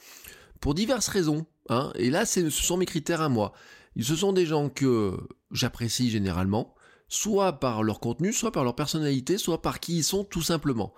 pour 0.66 0.74
diverses 0.74 1.06
raisons. 1.06 1.46
Hein, 1.68 1.92
et 1.94 2.10
là, 2.10 2.26
ce 2.26 2.50
sont 2.50 2.76
mes 2.76 2.86
critères 2.86 3.20
à 3.20 3.28
moi. 3.28 3.52
Ce 4.00 4.16
sont 4.16 4.32
des 4.32 4.46
gens 4.46 4.68
que 4.68 5.16
j'apprécie 5.52 6.10
généralement, 6.10 6.74
soit 7.08 7.60
par 7.60 7.84
leur 7.84 8.00
contenu, 8.00 8.32
soit 8.32 8.50
par 8.50 8.64
leur 8.64 8.74
personnalité, 8.74 9.38
soit 9.38 9.62
par 9.62 9.78
qui 9.78 9.98
ils 9.98 10.02
sont 10.02 10.24
tout 10.24 10.42
simplement. 10.42 10.92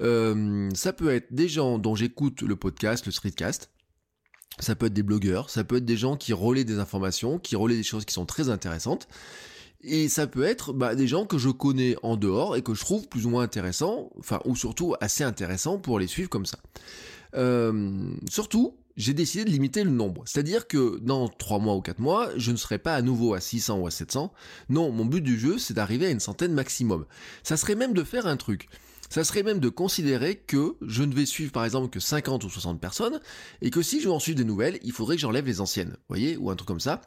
Euh, 0.00 0.68
ça 0.74 0.92
peut 0.92 1.12
être 1.12 1.34
des 1.34 1.48
gens 1.48 1.78
dont 1.78 1.96
j'écoute 1.96 2.42
le 2.42 2.54
podcast, 2.54 3.04
le 3.04 3.10
streetcast. 3.10 3.72
Ça 4.60 4.76
peut 4.76 4.86
être 4.86 4.94
des 4.94 5.02
blogueurs, 5.02 5.50
ça 5.50 5.64
peut 5.64 5.78
être 5.78 5.84
des 5.84 5.96
gens 5.96 6.16
qui 6.16 6.32
relaient 6.32 6.62
des 6.62 6.78
informations, 6.78 7.40
qui 7.40 7.56
relaient 7.56 7.78
des 7.78 7.82
choses 7.82 8.04
qui 8.04 8.14
sont 8.14 8.26
très 8.26 8.48
intéressantes. 8.48 9.08
Et 9.80 10.08
ça 10.08 10.28
peut 10.28 10.44
être 10.44 10.72
bah, 10.72 10.94
des 10.94 11.08
gens 11.08 11.26
que 11.26 11.36
je 11.36 11.48
connais 11.48 11.96
en 12.04 12.16
dehors 12.16 12.56
et 12.56 12.62
que 12.62 12.74
je 12.74 12.80
trouve 12.82 13.08
plus 13.08 13.26
ou 13.26 13.30
moins 13.30 13.42
intéressants, 13.42 14.12
enfin, 14.20 14.38
ou 14.44 14.54
surtout 14.54 14.94
assez 15.00 15.24
intéressants 15.24 15.78
pour 15.78 15.98
les 15.98 16.06
suivre 16.06 16.28
comme 16.28 16.46
ça. 16.46 16.58
Euh, 17.34 18.12
surtout, 18.28 18.76
j'ai 18.96 19.14
décidé 19.14 19.44
de 19.44 19.50
limiter 19.50 19.84
le 19.84 19.90
nombre. 19.90 20.22
C'est-à-dire 20.26 20.66
que 20.66 20.98
dans 20.98 21.28
3 21.28 21.58
mois 21.58 21.76
ou 21.76 21.80
4 21.80 21.98
mois, 21.98 22.30
je 22.36 22.50
ne 22.50 22.56
serai 22.56 22.78
pas 22.78 22.94
à 22.94 23.02
nouveau 23.02 23.34
à 23.34 23.40
600 23.40 23.78
ou 23.78 23.86
à 23.86 23.90
700. 23.90 24.32
Non, 24.68 24.90
mon 24.90 25.04
but 25.04 25.20
du 25.20 25.38
jeu, 25.38 25.58
c'est 25.58 25.74
d'arriver 25.74 26.06
à 26.06 26.10
une 26.10 26.20
centaine 26.20 26.52
maximum. 26.52 27.06
Ça 27.42 27.56
serait 27.56 27.74
même 27.74 27.94
de 27.94 28.04
faire 28.04 28.26
un 28.26 28.36
truc. 28.36 28.68
Ça 29.08 29.24
serait 29.24 29.42
même 29.42 29.58
de 29.58 29.68
considérer 29.68 30.36
que 30.36 30.76
je 30.82 31.02
ne 31.02 31.12
vais 31.12 31.26
suivre 31.26 31.50
par 31.50 31.64
exemple 31.64 31.90
que 31.90 31.98
50 31.98 32.44
ou 32.44 32.48
60 32.48 32.80
personnes, 32.80 33.20
et 33.60 33.70
que 33.70 33.82
si 33.82 34.00
je 34.00 34.06
veux 34.06 34.14
en 34.14 34.20
suivre 34.20 34.38
des 34.38 34.44
nouvelles, 34.44 34.78
il 34.82 34.92
faudrait 34.92 35.16
que 35.16 35.22
j'enlève 35.22 35.46
les 35.46 35.60
anciennes. 35.60 35.96
Voyez? 36.08 36.36
Ou 36.36 36.50
un 36.50 36.54
truc 36.54 36.68
comme 36.68 36.80
ça. 36.80 37.00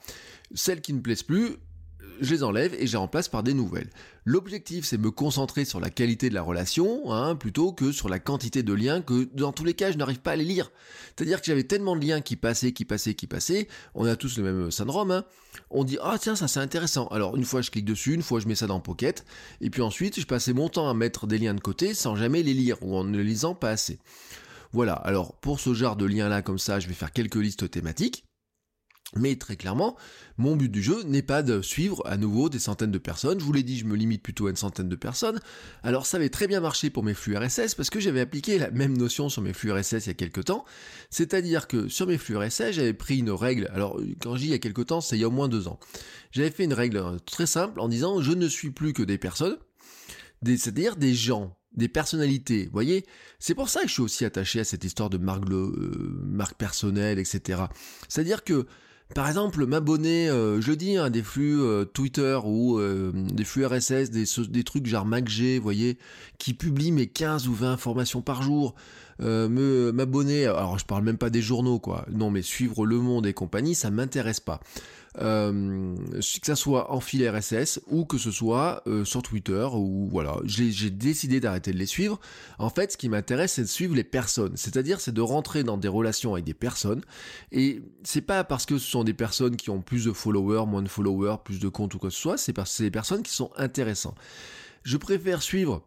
Celles 0.53 0.81
qui 0.81 0.93
ne 0.93 0.99
plaisent 0.99 1.23
plus, 1.23 1.57
je 2.21 2.33
les 2.33 2.43
enlève 2.43 2.73
et 2.75 2.87
je 2.87 2.91
les 2.91 2.97
remplace 2.97 3.27
par 3.27 3.43
des 3.43 3.53
nouvelles. 3.53 3.89
L'objectif, 4.25 4.85
c'est 4.85 4.97
me 4.97 5.11
concentrer 5.11 5.65
sur 5.65 5.79
la 5.79 5.89
qualité 5.89 6.29
de 6.29 6.33
la 6.33 6.41
relation, 6.41 7.11
hein, 7.11 7.35
plutôt 7.35 7.73
que 7.73 7.91
sur 7.91 8.09
la 8.09 8.19
quantité 8.19 8.63
de 8.63 8.73
liens 8.73 9.01
que, 9.01 9.29
dans 9.33 9.51
tous 9.51 9.63
les 9.63 9.73
cas, 9.73 9.91
je 9.91 9.97
n'arrive 9.97 10.19
pas 10.19 10.31
à 10.31 10.35
les 10.35 10.45
lire. 10.45 10.71
C'est-à-dire 11.15 11.39
que 11.39 11.45
j'avais 11.45 11.63
tellement 11.63 11.95
de 11.95 12.05
liens 12.05 12.21
qui 12.21 12.35
passaient, 12.35 12.71
qui 12.71 12.85
passaient, 12.85 13.13
qui 13.13 13.27
passaient, 13.27 13.67
on 13.95 14.05
a 14.05 14.15
tous 14.15 14.37
le 14.37 14.43
même 14.43 14.71
syndrome, 14.71 15.11
hein. 15.11 15.25
On 15.69 15.83
dit, 15.83 15.97
ah 16.01 16.17
tiens, 16.19 16.35
ça 16.35 16.47
c'est 16.47 16.59
intéressant. 16.59 17.07
Alors, 17.07 17.35
une 17.35 17.45
fois 17.45 17.61
je 17.61 17.69
clique 17.69 17.85
dessus, 17.85 18.13
une 18.13 18.23
fois 18.23 18.39
je 18.39 18.47
mets 18.47 18.55
ça 18.55 18.67
dans 18.67 18.79
Pocket, 18.79 19.25
et 19.61 19.69
puis 19.69 19.81
ensuite, 19.81 20.19
je 20.19 20.25
passais 20.25 20.53
mon 20.53 20.69
temps 20.69 20.89
à 20.89 20.93
mettre 20.93 21.27
des 21.27 21.37
liens 21.37 21.53
de 21.53 21.61
côté 21.61 21.93
sans 21.93 22.15
jamais 22.15 22.43
les 22.43 22.53
lire, 22.53 22.77
ou 22.81 22.95
en 22.95 23.03
ne 23.03 23.17
les 23.17 23.23
lisant 23.23 23.55
pas 23.55 23.69
assez. 23.69 23.99
Voilà, 24.71 24.93
alors 24.93 25.35
pour 25.35 25.59
ce 25.59 25.73
genre 25.75 25.95
de 25.95 26.05
liens 26.05 26.29
là 26.29 26.41
comme 26.41 26.57
ça, 26.57 26.79
je 26.79 26.87
vais 26.87 26.95
faire 26.95 27.11
quelques 27.11 27.35
listes 27.35 27.69
thématiques. 27.69 28.25
Mais 29.15 29.35
très 29.35 29.55
clairement, 29.55 29.95
mon 30.37 30.55
but 30.55 30.69
du 30.69 30.81
jeu 30.81 31.03
n'est 31.03 31.21
pas 31.21 31.43
de 31.43 31.61
suivre 31.61 32.01
à 32.05 32.17
nouveau 32.17 32.49
des 32.49 32.59
centaines 32.59 32.91
de 32.91 32.97
personnes. 32.97 33.39
Je 33.39 33.45
vous 33.45 33.53
l'ai 33.53 33.63
dit, 33.63 33.77
je 33.77 33.85
me 33.85 33.95
limite 33.95 34.23
plutôt 34.23 34.47
à 34.47 34.49
une 34.49 34.55
centaine 34.55 34.89
de 34.89 34.95
personnes. 34.95 35.39
Alors 35.83 36.05
ça 36.05 36.17
avait 36.17 36.29
très 36.29 36.47
bien 36.47 36.59
marché 36.59 36.89
pour 36.89 37.03
mes 37.03 37.13
flux 37.13 37.37
RSS 37.37 37.75
parce 37.75 37.89
que 37.89 37.99
j'avais 37.99 38.21
appliqué 38.21 38.57
la 38.57 38.71
même 38.71 38.97
notion 38.97 39.29
sur 39.29 39.41
mes 39.41 39.53
flux 39.53 39.71
RSS 39.71 40.05
il 40.05 40.07
y 40.07 40.09
a 40.09 40.15
quelques 40.15 40.45
temps. 40.45 40.65
C'est-à-dire 41.09 41.67
que 41.67 41.87
sur 41.87 42.07
mes 42.07 42.17
flux 42.17 42.37
RSS, 42.37 42.71
j'avais 42.71 42.93
pris 42.93 43.19
une 43.19 43.31
règle. 43.31 43.69
Alors 43.73 43.99
quand 44.21 44.35
je 44.35 44.41
dis 44.41 44.47
il 44.47 44.51
y 44.51 44.55
a 44.55 44.59
quelques 44.59 44.87
temps, 44.87 45.01
c'est 45.01 45.17
il 45.17 45.21
y 45.21 45.23
a 45.23 45.27
au 45.27 45.31
moins 45.31 45.47
deux 45.47 45.67
ans. 45.67 45.79
J'avais 46.31 46.51
fait 46.51 46.63
une 46.63 46.73
règle 46.73 47.19
très 47.25 47.45
simple 47.45 47.79
en 47.79 47.87
disant 47.87 48.21
je 48.21 48.31
ne 48.31 48.47
suis 48.47 48.71
plus 48.71 48.93
que 48.93 49.03
des 49.03 49.17
personnes, 49.17 49.57
c'est-à-dire 50.43 50.95
des 50.95 51.13
gens 51.13 51.55
des 51.75 51.87
personnalités. 51.87 52.69
Voyez, 52.71 53.05
c'est 53.39 53.55
pour 53.55 53.69
ça 53.69 53.81
que 53.81 53.87
je 53.87 53.93
suis 53.93 54.01
aussi 54.01 54.25
attaché 54.25 54.59
à 54.59 54.63
cette 54.63 54.83
histoire 54.83 55.09
de 55.09 55.17
marque, 55.17 55.49
euh, 55.49 56.19
marque 56.23 56.55
personnelle, 56.55 57.19
etc. 57.19 57.63
C'est-à-dire 58.07 58.43
que 58.43 58.67
par 59.13 59.27
exemple, 59.27 59.65
m'abonner, 59.65 60.27
euh, 60.29 60.59
je 60.59 60.71
le 60.71 60.75
dis, 60.75 60.97
hein, 60.97 61.09
des 61.09 61.21
flux 61.21 61.61
euh, 61.61 61.85
Twitter 61.85 62.39
ou 62.43 62.79
euh, 62.79 63.11
des 63.13 63.43
flux 63.43 63.65
RSS, 63.65 64.09
des, 64.09 64.63
trucs 64.63 64.87
genre 64.87 65.05
MacG, 65.05 65.57
vous 65.57 65.63
voyez, 65.63 65.97
qui 66.39 66.53
publient 66.53 66.91
mes 66.91 67.07
15 67.07 67.47
ou 67.47 67.53
20 67.53 67.71
informations 67.71 68.21
par 68.21 68.41
jour, 68.41 68.73
m'abonner, 69.19 70.45
alors 70.45 70.79
je 70.79 70.85
parle 70.85 71.03
même 71.03 71.17
pas 71.17 71.29
des 71.29 71.41
journaux, 71.41 71.79
quoi, 71.79 72.05
non, 72.11 72.31
mais 72.31 72.41
suivre 72.41 72.85
Le 72.85 72.97
Monde 72.97 73.27
et 73.27 73.33
compagnie, 73.33 73.75
ça 73.75 73.91
m'intéresse 73.91 74.39
pas. 74.39 74.59
Euh, 75.21 75.95
que 76.17 76.47
ça 76.47 76.55
soit 76.55 76.91
en 76.91 76.99
fil 76.99 77.27
RSS 77.27 77.81
ou 77.87 78.05
que 78.05 78.17
ce 78.17 78.31
soit 78.31 78.81
euh, 78.87 79.05
sur 79.05 79.21
Twitter 79.21 79.67
ou 79.71 80.07
voilà, 80.09 80.37
j'ai 80.45 80.89
décidé 80.89 81.39
d'arrêter 81.39 81.71
de 81.71 81.77
les 81.77 81.85
suivre. 81.85 82.19
En 82.57 82.69
fait, 82.69 82.93
ce 82.93 82.97
qui 82.97 83.09
m'intéresse, 83.09 83.53
c'est 83.53 83.61
de 83.61 83.67
suivre 83.67 83.95
les 83.95 84.03
personnes, 84.03 84.57
c'est-à-dire 84.57 84.99
c'est 84.99 85.13
de 85.13 85.21
rentrer 85.21 85.63
dans 85.63 85.77
des 85.77 85.87
relations 85.87 86.33
avec 86.33 86.45
des 86.45 86.55
personnes 86.55 87.01
et 87.51 87.83
c'est 88.03 88.21
pas 88.21 88.43
parce 88.43 88.65
que 88.65 88.79
ce 88.79 88.89
sont 88.89 89.03
des 89.03 89.13
personnes 89.13 89.55
qui 89.55 89.69
ont 89.69 89.81
plus 89.81 90.05
de 90.05 90.11
followers, 90.13 90.65
moins 90.65 90.81
de 90.81 90.87
followers, 90.89 91.37
plus 91.43 91.59
de 91.59 91.69
comptes 91.69 91.93
ou 91.93 91.99
quoi 91.99 92.09
que 92.09 92.15
ce 92.15 92.21
soit, 92.21 92.37
c'est 92.37 92.53
parce 92.53 92.71
que 92.71 92.77
c'est 92.77 92.83
des 92.83 92.91
personnes 92.91 93.21
qui 93.21 93.33
sont 93.33 93.51
intéressantes. 93.55 94.17
Je 94.83 94.97
préfère 94.97 95.43
suivre 95.43 95.83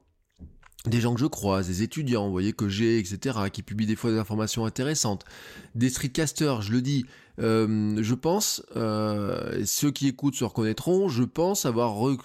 des 0.87 1.01
gens 1.01 1.15
que 1.15 1.21
je 1.21 1.27
croise, 1.27 1.67
des 1.67 1.83
étudiants, 1.83 2.27
vous 2.27 2.33
voyez, 2.33 2.53
que 2.53 2.69
j'ai, 2.69 2.99
etc., 2.99 3.39
qui 3.53 3.63
publient 3.63 3.87
des 3.87 3.97
fois 3.97 4.11
des 4.11 4.19
informations 4.19 4.65
intéressantes, 4.65 5.25
des 5.75 5.91
streetcasters, 5.91 6.63
je 6.63 6.73
le 6.73 6.83
dis, 6.83 7.07
euh, 7.39 8.03
je 8.03 8.15
pense, 8.15 8.63
euh, 8.77 9.63
ceux 9.67 9.91
qui 9.91 10.09
écoutent 10.09 10.37
se 10.37 10.45
reconnaîtront, 10.45 11.09
je 11.09 11.25
pense 11.25 11.67
avoir 11.67 12.09
euh, 12.09 12.19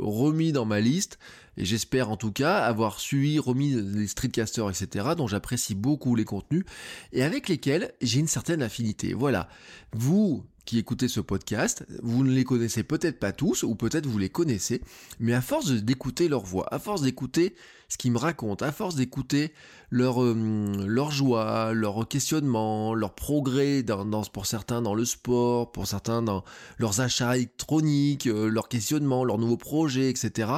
remis 0.00 0.52
dans 0.52 0.64
ma 0.64 0.80
liste, 0.80 1.18
et 1.56 1.64
j'espère 1.64 2.10
en 2.10 2.16
tout 2.16 2.32
cas 2.32 2.58
avoir 2.58 2.98
suivi, 2.98 3.38
remis 3.38 3.74
des 3.74 4.06
streetcasters, 4.06 4.70
etc., 4.70 5.10
dont 5.16 5.26
j'apprécie 5.26 5.74
beaucoup 5.74 6.14
les 6.14 6.24
contenus, 6.24 6.64
et 7.12 7.22
avec 7.22 7.48
lesquels 7.48 7.92
j'ai 8.00 8.20
une 8.20 8.28
certaine 8.28 8.62
affinité. 8.62 9.14
Voilà. 9.14 9.48
Vous, 9.92 10.44
qui 10.64 10.78
écoutez 10.78 11.08
ce 11.08 11.20
podcast, 11.20 11.84
vous 12.02 12.24
ne 12.24 12.30
les 12.30 12.44
connaissez 12.44 12.82
peut-être 12.84 13.18
pas 13.18 13.32
tous, 13.32 13.64
ou 13.64 13.74
peut-être 13.74 14.06
vous 14.06 14.18
les 14.18 14.28
connaissez, 14.28 14.80
mais 15.18 15.34
à 15.34 15.40
force 15.40 15.70
d'écouter 15.70 16.28
leur 16.28 16.44
voix, 16.44 16.72
à 16.72 16.78
force 16.78 17.02
d'écouter 17.02 17.54
ce 17.88 17.98
qu'ils 17.98 18.12
me 18.12 18.18
racontent, 18.18 18.64
à 18.64 18.72
force 18.72 18.94
d'écouter 18.94 19.52
leur, 19.90 20.22
euh, 20.22 20.86
leur 20.86 21.10
joie, 21.10 21.72
leur 21.74 22.08
questionnement, 22.08 22.94
leur 22.94 23.14
progrès 23.14 23.82
dans, 23.82 24.22
pour 24.24 24.46
certains 24.46 24.80
dans 24.80 24.94
le 24.94 25.04
sport, 25.04 25.72
pour 25.72 25.86
certains 25.86 26.22
dans 26.22 26.44
leurs 26.78 27.00
achats 27.00 27.36
électroniques, 27.36 28.28
euh, 28.28 28.48
leurs 28.48 28.68
questionnements, 28.68 29.24
leurs 29.24 29.38
nouveaux 29.38 29.56
projets, 29.58 30.08
etc. 30.08 30.50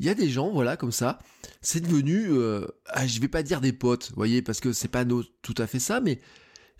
Il 0.00 0.06
y 0.06 0.08
a 0.08 0.14
des 0.14 0.30
gens, 0.30 0.50
voilà, 0.50 0.76
comme 0.76 0.92
ça, 0.92 1.18
c'est 1.60 1.80
devenu, 1.80 2.26
euh, 2.30 2.66
ah, 2.86 3.06
je 3.06 3.20
vais 3.20 3.28
pas 3.28 3.42
dire 3.42 3.60
des 3.60 3.72
potes, 3.72 4.08
vous 4.10 4.16
voyez, 4.16 4.40
parce 4.40 4.60
que 4.60 4.72
c'est 4.72 4.88
pas 4.88 5.04
tout 5.04 5.54
à 5.58 5.66
fait 5.66 5.78
ça, 5.78 6.00
mais 6.00 6.20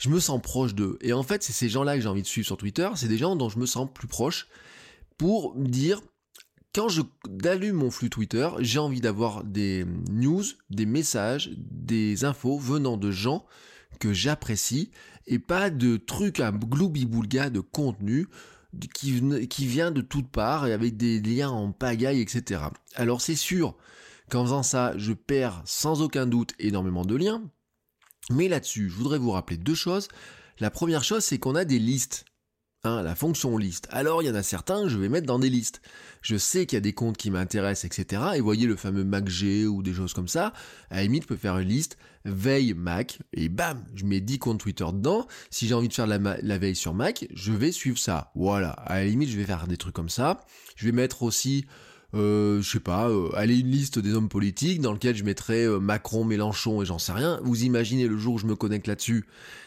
je 0.02 0.08
me 0.08 0.18
sens 0.18 0.42
proche 0.42 0.74
d'eux. 0.74 0.98
Et 1.00 1.12
en 1.12 1.22
fait, 1.22 1.44
c'est 1.44 1.52
ces 1.52 1.68
gens-là 1.68 1.94
que 1.94 2.02
j'ai 2.02 2.08
envie 2.08 2.22
de 2.22 2.26
suivre 2.26 2.44
sur 2.44 2.56
Twitter, 2.56 2.88
c'est 2.96 3.06
des 3.06 3.18
gens 3.18 3.36
dont 3.36 3.48
je 3.48 3.60
me 3.60 3.66
sens 3.66 3.88
plus 3.94 4.08
proche 4.08 4.48
pour 5.16 5.54
me 5.56 5.68
dire, 5.68 6.00
quand 6.74 6.88
je 6.88 7.02
allume 7.44 7.76
mon 7.76 7.90
flux 7.92 8.10
Twitter, 8.10 8.48
j'ai 8.58 8.80
envie 8.80 9.00
d'avoir 9.00 9.44
des 9.44 9.86
news, 10.10 10.42
des 10.70 10.86
messages, 10.86 11.52
des 11.56 12.24
infos 12.24 12.58
venant 12.58 12.96
de 12.96 13.12
gens 13.12 13.46
que 14.00 14.12
j'apprécie 14.12 14.90
et 15.28 15.38
pas 15.38 15.70
de 15.70 15.98
trucs 15.98 16.40
à 16.40 16.50
gloubi-boulga 16.50 17.50
de 17.50 17.60
contenu 17.60 18.26
qui, 18.94 19.22
qui 19.46 19.66
vient 19.66 19.92
de 19.92 20.00
toutes 20.00 20.32
parts 20.32 20.66
et 20.66 20.72
avec 20.72 20.96
des 20.96 21.20
liens 21.20 21.50
en 21.50 21.70
pagaille, 21.70 22.20
etc. 22.20 22.62
Alors 22.96 23.20
c'est 23.20 23.36
sûr 23.36 23.76
qu'en 24.30 24.42
faisant 24.42 24.64
ça, 24.64 24.94
je 24.96 25.12
perds 25.12 25.62
sans 25.64 26.02
aucun 26.02 26.26
doute 26.26 26.54
énormément 26.58 27.04
de 27.04 27.14
liens, 27.14 27.44
mais 28.30 28.48
là-dessus, 28.48 28.88
je 28.88 28.94
voudrais 28.94 29.18
vous 29.18 29.30
rappeler 29.30 29.56
deux 29.56 29.74
choses. 29.74 30.08
La 30.58 30.70
première 30.70 31.04
chose, 31.04 31.24
c'est 31.24 31.38
qu'on 31.38 31.54
a 31.54 31.64
des 31.64 31.78
listes. 31.78 32.24
Hein, 32.84 33.02
la 33.02 33.14
fonction 33.14 33.56
liste. 33.58 33.86
Alors, 33.92 34.22
il 34.22 34.26
y 34.26 34.30
en 34.30 34.34
a 34.34 34.42
certains, 34.42 34.88
je 34.88 34.98
vais 34.98 35.08
mettre 35.08 35.26
dans 35.26 35.38
des 35.38 35.50
listes. 35.50 35.82
Je 36.20 36.36
sais 36.36 36.66
qu'il 36.66 36.76
y 36.76 36.78
a 36.78 36.80
des 36.80 36.92
comptes 36.92 37.16
qui 37.16 37.30
m'intéressent, 37.30 37.84
etc. 37.84 38.22
Et 38.34 38.40
voyez 38.40 38.66
le 38.66 38.74
fameux 38.74 39.04
MacG 39.04 39.68
ou 39.68 39.84
des 39.84 39.94
choses 39.94 40.14
comme 40.14 40.26
ça. 40.26 40.52
À 40.90 40.96
la 40.96 41.02
limite, 41.04 41.22
je 41.22 41.28
peux 41.28 41.36
faire 41.36 41.58
une 41.58 41.68
liste 41.68 41.96
veille 42.24 42.74
Mac 42.74 43.18
et 43.32 43.48
bam, 43.48 43.84
je 43.94 44.04
mets 44.04 44.20
10 44.20 44.38
comptes 44.38 44.60
Twitter 44.60 44.86
dedans. 44.92 45.26
Si 45.50 45.66
j'ai 45.66 45.74
envie 45.74 45.88
de 45.88 45.94
faire 45.94 46.06
la, 46.06 46.18
la, 46.18 46.58
veille 46.58 46.76
sur 46.76 46.94
Mac, 46.94 47.26
je 47.32 47.52
vais 47.52 47.72
suivre 47.72 47.98
ça. 47.98 48.30
Voilà. 48.34 48.70
À 48.70 48.98
la 48.98 49.04
limite, 49.04 49.28
je 49.28 49.36
vais 49.36 49.44
faire 49.44 49.66
des 49.66 49.76
trucs 49.76 49.94
comme 49.94 50.08
ça. 50.08 50.40
Je 50.76 50.86
vais 50.86 50.92
mettre 50.92 51.22
aussi 51.22 51.66
je 52.14 52.60
sais 52.62 52.80
pas, 52.80 53.08
euh, 53.08 53.30
aller 53.34 53.58
une 53.58 53.70
liste 53.70 53.98
des 53.98 54.14
hommes 54.14 54.28
politiques 54.28 54.80
dans 54.80 54.92
lequel 54.92 55.16
je 55.16 55.24
mettrais 55.24 55.66
euh, 55.66 55.78
Macron, 55.78 56.24
Mélenchon 56.24 56.82
et 56.82 56.86
j'en 56.86 56.98
sais 56.98 57.12
rien. 57.12 57.40
Vous 57.42 57.64
imaginez 57.64 58.06
le 58.06 58.16
jour 58.16 58.34
où 58.34 58.38
je 58.38 58.46
me 58.46 58.56
connecte 58.56 58.86
là-dessus, 58.86 59.26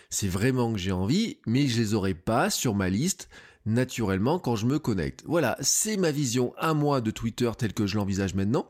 c'est 0.10 0.28
vraiment 0.28 0.72
que 0.72 0.80
j'ai 0.80 0.92
envie, 0.92 1.38
mais 1.46 1.68
je 1.68 1.80
les 1.80 1.94
aurai 1.94 2.14
pas 2.14 2.50
sur 2.50 2.76
ma 2.76 2.90
liste 2.90 3.30
naturellement 3.66 4.38
quand 4.38 4.56
je 4.56 4.68
me 4.68 4.78
connecte. 4.78 5.24
Voilà, 5.26 5.58
c'est 5.60 5.98
ma 5.98 6.12
vision 6.12 6.54
à 6.58 6.74
moi 6.74 7.02
de 7.02 7.12
Twitter 7.12 7.50
telle 7.58 7.74
que 7.74 7.88
je 7.88 7.96
l'envisage 7.96 8.36
maintenant. 8.36 8.68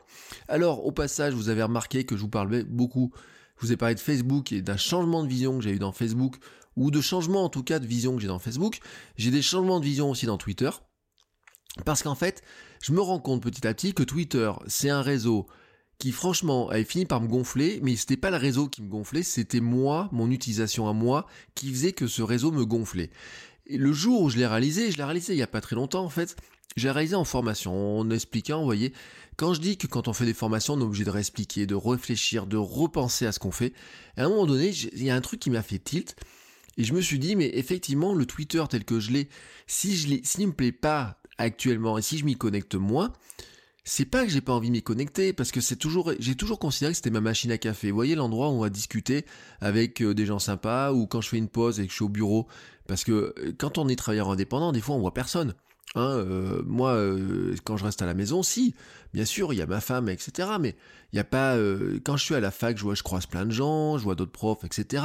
Alors, 0.48 0.86
au 0.86 0.92
passage, 0.92 1.34
vous 1.34 1.50
avez 1.50 1.62
remarqué 1.62 2.04
que 2.04 2.16
je 2.16 2.22
vous 2.22 2.28
parlais 2.28 2.64
beaucoup, 2.64 3.12
je 3.58 3.66
vous 3.66 3.72
ai 3.72 3.76
parlé 3.76 3.94
de 3.94 4.00
Facebook 4.00 4.52
et 4.52 4.62
d'un 4.62 4.78
changement 4.78 5.22
de 5.22 5.28
vision 5.28 5.58
que 5.58 5.64
j'ai 5.64 5.72
eu 5.72 5.78
dans 5.78 5.92
Facebook, 5.92 6.36
ou 6.76 6.90
de 6.90 7.00
changement 7.00 7.44
en 7.44 7.48
tout 7.48 7.62
cas 7.62 7.78
de 7.78 7.86
vision 7.86 8.16
que 8.16 8.22
j'ai 8.22 8.28
dans 8.28 8.38
Facebook. 8.38 8.80
J'ai 9.16 9.30
des 9.30 9.42
changements 9.42 9.80
de 9.80 9.84
vision 9.84 10.10
aussi 10.10 10.26
dans 10.26 10.38
Twitter. 10.38 10.70
Parce 11.84 12.02
qu'en 12.02 12.14
fait, 12.14 12.42
je 12.82 12.92
me 12.92 13.00
rends 13.00 13.20
compte 13.20 13.42
petit 13.42 13.66
à 13.66 13.74
petit 13.74 13.94
que 13.94 14.02
Twitter, 14.02 14.50
c'est 14.66 14.90
un 14.90 15.02
réseau 15.02 15.46
qui 15.98 16.12
franchement 16.12 16.68
avait 16.68 16.84
fini 16.84 17.06
par 17.06 17.20
me 17.20 17.28
gonfler, 17.28 17.80
mais 17.82 17.96
c'était 17.96 18.16
pas 18.16 18.30
le 18.30 18.36
réseau 18.36 18.68
qui 18.68 18.82
me 18.82 18.88
gonflait, 18.88 19.22
c'était 19.22 19.60
moi, 19.60 20.08
mon 20.12 20.30
utilisation 20.30 20.88
à 20.88 20.92
moi, 20.92 21.26
qui 21.54 21.70
faisait 21.70 21.92
que 21.92 22.06
ce 22.06 22.22
réseau 22.22 22.50
me 22.50 22.66
gonflait. 22.66 23.10
Et 23.66 23.78
le 23.78 23.92
jour 23.92 24.22
où 24.22 24.30
je 24.30 24.36
l'ai 24.36 24.46
réalisé, 24.46 24.90
je 24.90 24.98
l'ai 24.98 25.04
réalisé 25.04 25.32
il 25.32 25.38
y 25.38 25.42
a 25.42 25.46
pas 25.46 25.60
très 25.60 25.74
longtemps 25.74 26.04
en 26.04 26.10
fait, 26.10 26.36
j'ai 26.76 26.90
réalisé 26.90 27.16
en 27.16 27.24
formation, 27.24 27.98
en 27.98 28.10
expliquant, 28.10 28.58
vous 28.58 28.66
voyez, 28.66 28.92
quand 29.36 29.54
je 29.54 29.60
dis 29.60 29.78
que 29.78 29.86
quand 29.86 30.08
on 30.08 30.12
fait 30.12 30.26
des 30.26 30.34
formations, 30.34 30.74
on 30.74 30.80
est 30.80 30.84
obligé 30.84 31.04
de 31.04 31.10
réexpliquer, 31.10 31.66
de 31.66 31.74
réfléchir, 31.74 32.46
de 32.46 32.58
repenser 32.58 33.26
à 33.26 33.32
ce 33.32 33.38
qu'on 33.38 33.50
fait, 33.50 33.72
à 34.16 34.24
un 34.24 34.28
moment 34.28 34.46
donné, 34.46 34.68
il 34.68 35.02
y 35.02 35.10
a 35.10 35.14
un 35.14 35.20
truc 35.22 35.40
qui 35.40 35.50
m'a 35.50 35.62
fait 35.62 35.78
tilt, 35.78 36.14
et 36.76 36.84
je 36.84 36.92
me 36.92 37.00
suis 37.00 37.18
dit, 37.18 37.36
mais 37.36 37.50
effectivement, 37.54 38.14
le 38.14 38.26
Twitter 38.26 38.62
tel 38.68 38.84
que 38.84 39.00
je 39.00 39.10
l'ai, 39.10 39.28
si 39.66 39.96
je 39.96 40.08
l'ai, 40.08 40.20
s'il 40.24 40.48
me 40.48 40.52
plaît 40.52 40.72
pas 40.72 41.18
actuellement. 41.38 41.98
Et 41.98 42.02
si 42.02 42.18
je 42.18 42.24
m'y 42.24 42.36
connecte 42.36 42.74
moins, 42.74 43.12
c'est 43.84 44.04
pas 44.04 44.24
que 44.24 44.30
j'ai 44.30 44.40
pas 44.40 44.52
envie 44.52 44.68
de 44.68 44.72
m'y 44.72 44.82
connecter, 44.82 45.32
parce 45.32 45.52
que 45.52 45.60
c'est 45.60 45.76
toujours, 45.76 46.12
j'ai 46.18 46.34
toujours 46.34 46.58
considéré 46.58 46.92
que 46.92 46.96
c'était 46.96 47.10
ma 47.10 47.20
machine 47.20 47.52
à 47.52 47.58
café. 47.58 47.90
Vous 47.90 47.94
voyez 47.94 48.16
l'endroit 48.16 48.48
où 48.48 48.54
on 48.54 48.60
va 48.60 48.68
discuter 48.68 49.24
avec 49.60 50.02
euh, 50.02 50.12
des 50.12 50.26
gens 50.26 50.40
sympas, 50.40 50.92
ou 50.92 51.06
quand 51.06 51.20
je 51.20 51.28
fais 51.28 51.38
une 51.38 51.48
pause 51.48 51.78
et 51.78 51.84
que 51.84 51.90
je 51.90 51.94
suis 51.94 52.04
au 52.04 52.08
bureau, 52.08 52.48
parce 52.88 53.04
que 53.04 53.12
euh, 53.38 53.54
quand 53.56 53.78
on 53.78 53.88
est 53.88 53.96
travailleur 53.96 54.30
indépendant, 54.30 54.72
des 54.72 54.80
fois 54.80 54.96
on 54.96 55.00
voit 55.00 55.14
personne. 55.14 55.54
Hein, 55.94 56.10
euh, 56.10 56.62
moi, 56.66 56.98
quand 57.64 57.76
je 57.76 57.84
reste 57.84 58.02
à 58.02 58.06
la 58.06 58.14
maison, 58.14 58.42
si, 58.42 58.74
bien 59.14 59.24
sûr, 59.24 59.52
il 59.52 59.56
y 59.56 59.62
a 59.62 59.66
ma 59.66 59.80
femme, 59.80 60.08
etc. 60.08 60.48
Mais 60.60 60.76
il 61.12 61.16
n'y 61.16 61.20
a 61.20 61.24
pas. 61.24 61.56
quand 62.04 62.16
je 62.16 62.24
suis 62.24 62.34
à 62.34 62.40
la 62.40 62.50
fac, 62.50 62.76
je 62.76 62.82
vois, 62.82 62.94
je 62.94 63.02
croise 63.02 63.26
plein 63.26 63.46
de 63.46 63.52
gens, 63.52 63.96
je 63.96 64.04
vois 64.04 64.14
d'autres 64.14 64.32
profs, 64.32 64.64
etc. 64.64 65.04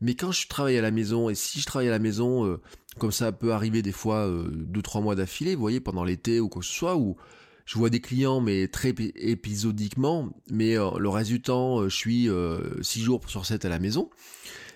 Mais 0.00 0.14
quand 0.14 0.30
je 0.30 0.46
travaille 0.46 0.78
à 0.78 0.82
la 0.82 0.90
maison, 0.92 1.28
et 1.28 1.34
si 1.34 1.60
je 1.60 1.66
travaille 1.66 1.88
à 1.88 1.92
la 1.92 1.98
maison 1.98 2.58
comme 2.98 3.12
ça 3.12 3.32
peut 3.32 3.52
arriver 3.52 3.80
des 3.80 3.92
fois 3.92 4.26
euh, 4.26 4.48
deux 4.50 4.82
trois 4.82 5.00
mois 5.00 5.14
d'affilée, 5.14 5.54
vous 5.54 5.60
voyez, 5.60 5.80
pendant 5.80 6.04
l'été 6.04 6.40
ou 6.40 6.48
quoi 6.48 6.60
que 6.60 6.66
ce 6.66 6.74
soit, 6.74 6.96
où 6.96 7.16
je 7.64 7.78
vois 7.78 7.90
des 7.90 8.00
clients 8.00 8.40
mais 8.40 8.68
très 8.68 8.94
épisodiquement, 9.16 10.28
mais 10.50 10.76
euh, 10.76 10.90
le 10.98 11.08
reste 11.08 11.30
du 11.30 11.40
temps, 11.40 11.80
euh, 11.80 11.88
je 11.88 11.96
suis 11.96 12.28
six 12.82 13.02
jours 13.02 13.22
sur 13.28 13.46
7 13.46 13.64
à 13.64 13.68
la 13.68 13.78
maison. 13.78 14.10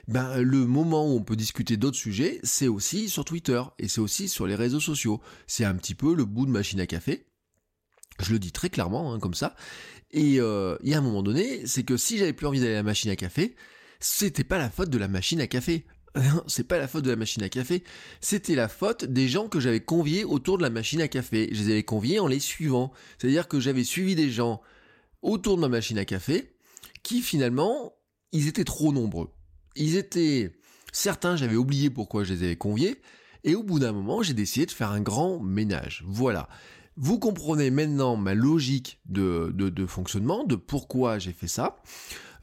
Ben, 0.09 0.41
le 0.41 0.67
moment 0.67 1.07
où 1.07 1.17
on 1.17 1.23
peut 1.23 1.37
discuter 1.37 1.77
d'autres 1.77 1.97
sujets, 1.97 2.41
c'est 2.43 2.69
aussi 2.69 3.09
sur 3.09 3.25
Twitter 3.25 3.63
et 3.79 3.89
c'est 3.89 4.01
aussi 4.01 4.29
sur 4.29 4.47
les 4.47 4.55
réseaux 4.55 4.81
sociaux. 4.81 5.21
C'est 5.47 5.65
un 5.65 5.75
petit 5.75 5.95
peu 5.95 6.15
le 6.15 6.25
bout 6.25 6.47
de 6.47 6.51
machine 6.51 6.81
à 6.81 6.87
café. 6.87 7.27
Je 8.21 8.33
le 8.33 8.39
dis 8.39 8.53
très 8.53 8.69
clairement, 8.69 9.13
hein, 9.13 9.21
comme 9.21 9.35
ça. 9.35 9.55
Et 10.11 10.37
il 10.37 10.89
y 10.89 10.95
a 10.95 10.99
un 10.99 11.01
moment 11.01 11.23
donné, 11.23 11.67
c'est 11.67 11.85
que 11.85 11.97
si 11.97 12.19
j'avais 12.19 12.33
plus 12.33 12.47
envie 12.47 12.61
d'aller 12.61 12.73
à 12.73 12.77
la 12.77 12.83
machine 12.83 13.11
à 13.11 13.17
café, 13.17 13.55
c'était 14.01 14.45
pas 14.45 14.59
la 14.59 14.69
faute 14.69 14.91
de 14.91 14.99
la 14.99 15.09
machine 15.09 15.41
à 15.41 15.47
café. 15.47 15.87
c'est 16.47 16.65
pas 16.65 16.79
la 16.79 16.89
faute 16.89 17.05
de 17.05 17.11
la 17.11 17.17
machine 17.17 17.43
à 17.43 17.49
café, 17.49 17.85
c'était 18.21 18.55
la 18.55 18.69
faute 18.69 19.05
des 19.05 19.29
gens 19.29 19.49
que 19.49 19.61
j'avais 19.61 19.81
conviés 19.81 20.25
autour 20.25 20.59
de 20.59 20.63
la 20.63 20.71
machine 20.71 21.01
à 21.01 21.09
café. 21.09 21.49
Je 21.53 21.63
les 21.63 21.71
avais 21.71 21.83
conviés 21.85 22.21
en 22.21 22.27
les 22.27 22.41
suivant. 22.41 22.93
C'est-à-dire 23.19 23.49
que 23.49 23.61
j'avais 23.61 23.85
suivi 23.85 24.15
des 24.15 24.31
gens 24.31 24.61
autour 25.23 25.57
de 25.57 25.63
ma 25.63 25.69
machine 25.69 25.99
à 25.99 26.05
café 26.05 26.57
qui 27.03 27.23
finalement, 27.23 27.95
ils 28.33 28.49
étaient 28.49 28.65
trop 28.65 28.93
nombreux. 28.93 29.31
Ils 29.76 29.97
étaient... 29.97 30.52
Certains, 30.93 31.37
j'avais 31.37 31.57
oublié 31.57 31.88
pourquoi 31.88 32.25
je 32.25 32.35
les 32.35 32.45
avais 32.45 32.57
conviés, 32.57 33.00
et 33.45 33.55
au 33.55 33.62
bout 33.62 33.79
d'un 33.79 33.93
moment, 33.93 34.23
j'ai 34.23 34.35
décidé 34.35 34.67
de 34.67 34.71
faire 34.71 34.91
un 34.91 35.00
grand 35.00 35.41
ménage. 35.41 36.05
Voilà. 36.07 36.49
Vous 36.97 37.19
comprenez 37.19 37.71
maintenant 37.71 38.17
ma 38.17 38.35
logique 38.35 39.00
de, 39.07 39.87
fonctionnement, 39.88 40.45
de 40.45 40.57
pourquoi 40.57 41.19
j'ai 41.19 41.33
fait 41.33 41.49
ça. 41.49 41.76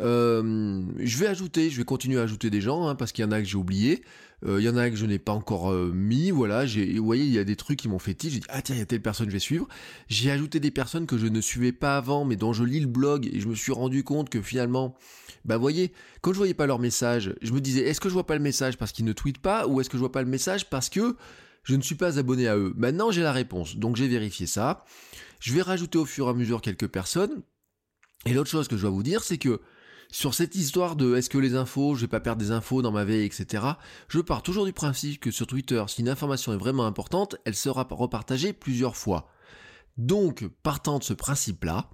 Euh, 0.01 0.81
je 0.97 1.17
vais 1.17 1.27
ajouter, 1.27 1.69
je 1.69 1.77
vais 1.77 1.85
continuer 1.85 2.19
à 2.19 2.23
ajouter 2.23 2.49
des 2.49 2.61
gens, 2.61 2.87
hein, 2.87 2.95
parce 2.95 3.11
qu'il 3.11 3.23
y 3.23 3.27
en 3.27 3.31
a 3.31 3.39
que 3.39 3.47
j'ai 3.47 3.57
oublié. 3.57 4.03
Il 4.45 4.61
y 4.61 4.69
en 4.69 4.77
a 4.77 4.89
que 4.89 4.95
je 4.95 5.05
n'ai 5.05 5.19
pas 5.19 5.33
encore 5.33 5.71
mis, 5.73 6.31
voilà. 6.31 6.65
Vous 6.65 7.05
voyez, 7.05 7.25
il 7.25 7.31
y 7.31 7.39
a 7.39 7.43
des 7.43 7.55
trucs 7.55 7.79
qui 7.79 7.89
m'ont 7.89 7.99
fait 7.99 8.13
tilt. 8.13 8.33
J'ai 8.33 8.39
dit, 8.39 8.47
ah 8.49 8.61
tiens, 8.61 8.75
il 8.75 8.79
y 8.79 8.81
a 8.81 8.85
telle 8.85 9.01
personne, 9.01 9.27
je 9.27 9.33
vais 9.33 9.39
suivre. 9.39 9.67
J'ai 10.07 10.31
ajouté 10.31 10.59
des 10.59 10.71
personnes 10.71 11.07
que 11.07 11.17
je 11.17 11.27
ne 11.27 11.41
suivais 11.41 11.73
pas 11.73 11.97
avant, 11.97 12.23
mais 12.23 12.37
dont 12.37 12.53
je 12.53 12.63
lis 12.63 12.79
le 12.79 12.87
blog 12.87 13.29
et 13.31 13.41
je 13.41 13.47
me 13.47 13.55
suis 13.55 13.73
rendu 13.73 14.03
compte 14.03 14.29
que 14.29 14.41
finalement, 14.41 14.95
bah 15.43 15.57
voyez, 15.57 15.91
quand 16.21 16.31
je 16.31 16.37
voyais 16.37 16.53
pas 16.53 16.67
leur 16.67 16.79
message, 16.79 17.35
je 17.41 17.51
me 17.51 17.59
disais, 17.59 17.81
est-ce 17.81 17.99
que 17.99 18.07
je 18.07 18.13
vois 18.13 18.25
pas 18.25 18.35
le 18.35 18.41
message 18.41 18.77
parce 18.77 18.91
qu'ils 18.91 19.05
ne 19.05 19.13
tweetent 19.13 19.39
pas 19.39 19.67
ou 19.67 19.81
est-ce 19.81 19.89
que 19.89 19.97
je 19.97 19.99
vois 19.99 20.11
pas 20.11 20.23
le 20.23 20.29
message 20.29 20.69
parce 20.69 20.89
que 20.89 21.17
je 21.63 21.75
ne 21.75 21.81
suis 21.81 21.95
pas 21.95 22.17
abonné 22.17 22.47
à 22.47 22.57
eux? 22.57 22.73
Maintenant, 22.77 23.11
j'ai 23.11 23.21
la 23.21 23.33
réponse, 23.33 23.75
donc 23.75 23.97
j'ai 23.97 24.07
vérifié 24.07 24.47
ça. 24.47 24.85
Je 25.39 25.53
vais 25.53 25.61
rajouter 25.61 25.97
au 25.97 26.05
fur 26.05 26.27
et 26.27 26.29
à 26.29 26.33
mesure 26.33 26.61
quelques 26.61 26.87
personnes. 26.87 27.41
Et 28.25 28.33
l'autre 28.33 28.49
chose 28.49 28.67
que 28.67 28.75
je 28.77 28.81
dois 28.81 28.91
vous 28.91 29.03
dire, 29.03 29.23
c'est 29.23 29.37
que 29.37 29.61
sur 30.11 30.33
cette 30.33 30.55
histoire 30.55 30.95
de 30.95 31.15
est-ce 31.15 31.29
que 31.29 31.37
les 31.37 31.55
infos, 31.55 31.95
je 31.95 32.01
vais 32.01 32.07
pas 32.07 32.19
perdre 32.19 32.41
des 32.41 32.51
infos 32.51 32.81
dans 32.81 32.91
ma 32.91 33.05
veille, 33.05 33.25
etc. 33.25 33.63
Je 34.07 34.19
pars 34.19 34.41
toujours 34.41 34.65
du 34.65 34.73
principe 34.73 35.19
que 35.19 35.31
sur 35.31 35.45
Twitter, 35.45 35.83
si 35.87 36.01
une 36.01 36.09
information 36.09 36.53
est 36.53 36.57
vraiment 36.57 36.85
importante, 36.85 37.35
elle 37.45 37.55
sera 37.55 37.87
repartagée 37.89 38.53
plusieurs 38.53 38.95
fois. 38.95 39.29
Donc, 39.97 40.47
partant 40.63 40.97
de 40.97 41.03
ce 41.03 41.13
principe-là, 41.13 41.89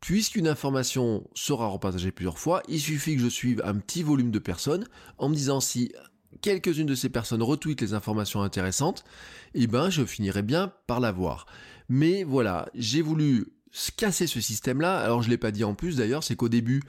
puisqu'une 0.00 0.48
information 0.48 1.28
sera 1.34 1.66
repartagée 1.66 2.10
plusieurs 2.10 2.38
fois, 2.38 2.62
il 2.68 2.80
suffit 2.80 3.16
que 3.16 3.22
je 3.22 3.28
suive 3.28 3.60
un 3.64 3.74
petit 3.74 4.02
volume 4.02 4.30
de 4.30 4.38
personnes 4.38 4.86
en 5.18 5.28
me 5.28 5.34
disant 5.34 5.60
si 5.60 5.92
quelques-unes 6.40 6.86
de 6.86 6.94
ces 6.94 7.08
personnes 7.08 7.42
retweetent 7.42 7.80
les 7.80 7.94
informations 7.94 8.42
intéressantes, 8.42 9.04
eh 9.54 9.66
ben 9.66 9.90
je 9.90 10.04
finirai 10.04 10.42
bien 10.42 10.72
par 10.86 11.00
la 11.00 11.12
voir. 11.12 11.46
Mais 11.88 12.24
voilà, 12.24 12.68
j'ai 12.74 13.02
voulu 13.02 13.55
casser 13.96 14.26
ce 14.26 14.40
système-là. 14.40 14.98
Alors 14.98 15.22
je 15.22 15.30
l'ai 15.30 15.38
pas 15.38 15.50
dit 15.50 15.64
en 15.64 15.74
plus 15.74 15.96
d'ailleurs, 15.96 16.24
c'est 16.24 16.36
qu'au 16.36 16.48
début, 16.48 16.82